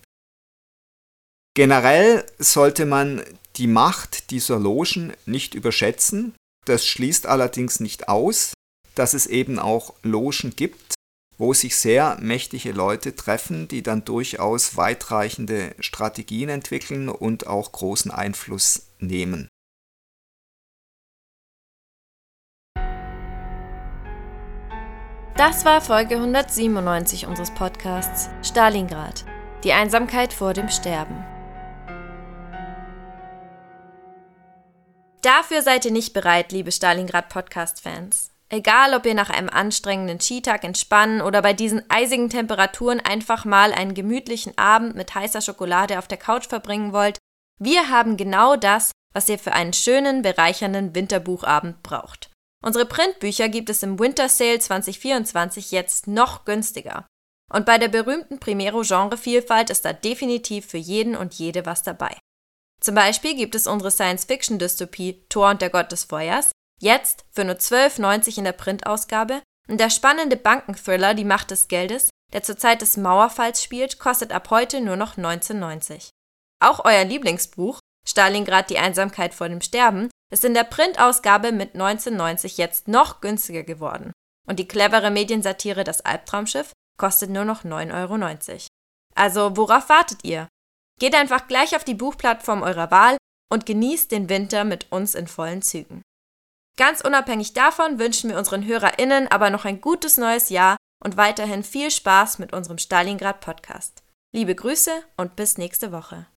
Generell 1.54 2.26
sollte 2.38 2.86
man 2.86 3.24
die 3.58 3.68
Macht 3.68 4.32
dieser 4.32 4.60
Logen 4.60 5.14
nicht 5.26 5.54
überschätzen. 5.54 6.34
Das 6.66 6.86
schließt 6.86 7.28
allerdings 7.28 7.80
nicht 7.80 8.08
aus, 8.08 8.54
dass 8.96 9.14
es 9.14 9.28
eben 9.28 9.60
auch 9.60 9.94
Logen 10.04 10.56
gibt, 10.56 10.96
wo 11.38 11.54
sich 11.54 11.76
sehr 11.76 12.18
mächtige 12.22 12.72
Leute 12.72 13.16
treffen, 13.16 13.68
die 13.68 13.84
dann 13.84 14.06
durchaus 14.06 14.78
weitreichende 14.78 15.76
Strategien 15.80 16.50
entwickeln 16.50 17.10
und 17.10 17.48
auch 17.48 17.72
großen 17.72 18.12
Einfluss 18.12 18.88
nehmen. 19.00 19.48
Das 25.44 25.66
war 25.66 25.82
Folge 25.82 26.18
197 26.18 27.26
unseres 27.26 27.50
Podcasts 27.50 28.30
Stalingrad. 28.48 29.26
Die 29.64 29.74
Einsamkeit 29.74 30.34
vor 30.34 30.54
dem 30.54 30.70
Sterben. 30.70 31.26
Dafür 35.24 35.64
seid 35.64 35.86
ihr 35.86 35.92
nicht 35.92 36.14
bereit, 36.14 36.52
liebe 36.52 36.72
Stalingrad-Podcast-Fans. 36.72 38.30
Egal, 38.50 38.94
ob 38.94 39.08
ihr 39.08 39.16
nach 39.16 39.32
einem 39.32 39.50
anstrengenden 39.50 40.20
Skitag 40.20 40.64
entspannen 40.64 41.22
oder 41.24 41.42
bei 41.42 41.54
diesen 41.54 41.90
eisigen 41.90 42.30
Temperaturen 42.30 43.00
einfach 43.00 43.44
mal 43.44 43.74
einen 43.74 43.96
gemütlichen 43.96 44.56
Abend 44.60 44.94
mit 44.94 45.16
heißer 45.16 45.42
Schokolade 45.42 45.98
auf 45.98 46.08
der 46.08 46.20
Couch 46.20 46.46
verbringen 46.46 46.94
wollt, 46.94 47.18
Wir 47.58 47.90
haben 47.90 48.16
genau 48.16 48.58
das, 48.58 48.92
was 49.12 49.28
ihr 49.28 49.40
für 49.40 49.54
einen 49.54 49.74
schönen, 49.74 50.22
bereichernden 50.22 50.94
Winterbuchabend 50.94 51.82
braucht. 51.82 52.31
Unsere 52.64 52.86
Printbücher 52.86 53.50
gibt 53.50 53.70
es 53.70 53.82
im 53.82 54.00
Winter 54.00 54.30
Sale 54.30 54.60
2024 54.60 55.72
jetzt 55.72 56.08
noch 56.08 56.46
günstiger. 56.46 57.08
Und 57.52 57.66
bei 57.66 57.78
der 57.78 57.88
berühmten 57.88 58.40
Primero-Genre-Vielfalt 58.40 59.70
ist 59.72 59.84
da 59.84 59.94
definitiv 59.94 60.68
für 60.68 60.78
jeden 60.78 61.16
und 61.16 61.34
jede 61.34 61.66
was 61.66 61.84
dabei. 61.84 62.16
Zum 62.80 62.96
Beispiel 62.96 63.36
gibt 63.36 63.56
es 63.56 63.68
unsere 63.68 63.92
Science-Fiction-Dystopie 63.92 65.26
Thor 65.28 65.50
und 65.50 65.62
der 65.62 65.70
Gott 65.70 65.92
des 65.92 66.06
Feuers 66.06 66.52
jetzt 66.80 67.26
für 67.32 67.44
nur 67.44 67.56
12,90 67.56 68.38
in 68.38 68.44
der 68.44 68.54
Printausgabe 68.54 69.42
und 69.68 69.80
der 69.80 69.90
spannende 69.90 70.38
Bankenthriller 70.38 71.14
Die 71.14 71.26
Macht 71.26 71.52
des 71.52 71.68
Geldes, 71.68 72.10
der 72.34 72.44
zur 72.44 72.58
Zeit 72.58 72.82
des 72.82 72.98
Mauerfalls 72.98 73.62
spielt, 73.62 74.00
kostet 74.00 74.32
ab 74.32 74.50
heute 74.50 74.82
nur 74.82 74.96
noch 74.96 75.18
19,90. 75.18 76.10
Auch 76.60 76.86
euer 76.86 77.04
Lieblingsbuch 77.04 77.80
Stalingrad 78.08 78.70
die 78.70 78.80
Einsamkeit 78.80 79.34
vor 79.34 79.50
dem 79.50 79.62
Sterben 79.62 80.10
ist 80.32 80.46
in 80.46 80.54
der 80.54 80.64
Printausgabe 80.64 81.52
mit 81.52 81.74
1990 81.76 82.58
jetzt 82.58 82.88
noch 82.88 83.22
günstiger 83.22 83.64
geworden. 83.64 84.12
Und 84.48 84.58
die 84.58 84.68
clevere 84.68 85.12
Mediensatire 85.12 85.84
Das 85.84 86.02
Albtraumschiff 86.02 86.72
kostet 86.98 87.30
nur 87.30 87.46
noch 87.46 87.64
9,90 87.64 87.94
Euro. 87.94 88.66
Also 89.16 89.58
worauf 89.58 89.90
wartet 89.90 90.24
ihr? 90.24 90.48
Geht 91.00 91.16
einfach 91.16 91.48
gleich 91.48 91.76
auf 91.76 91.84
die 91.84 91.94
Buchplattform 91.94 92.62
eurer 92.62 92.92
Wahl 92.92 93.18
und 93.52 93.66
genießt 93.66 94.12
den 94.12 94.30
Winter 94.30 94.64
mit 94.64 94.92
uns 94.92 95.16
in 95.16 95.28
vollen 95.28 95.62
Zügen. 95.62 96.02
Ganz 96.78 97.02
unabhängig 97.02 97.54
davon 97.54 98.00
wünschen 98.00 98.30
wir 98.30 98.38
unseren 98.38 98.66
HörerInnen 98.66 99.28
aber 99.28 99.50
noch 99.50 99.66
ein 99.66 99.82
gutes 99.82 100.18
neues 100.18 100.50
Jahr 100.50 100.78
und 101.04 101.18
weiterhin 101.18 101.64
viel 101.64 101.92
Spaß 101.92 102.40
mit 102.40 102.54
unserem 102.54 102.78
Stalingrad 102.78 103.42
Podcast. 103.42 104.04
Liebe 104.34 104.56
Grüße 104.56 105.04
und 105.18 105.36
bis 105.36 105.58
nächste 105.58 105.92
Woche. 105.92 106.28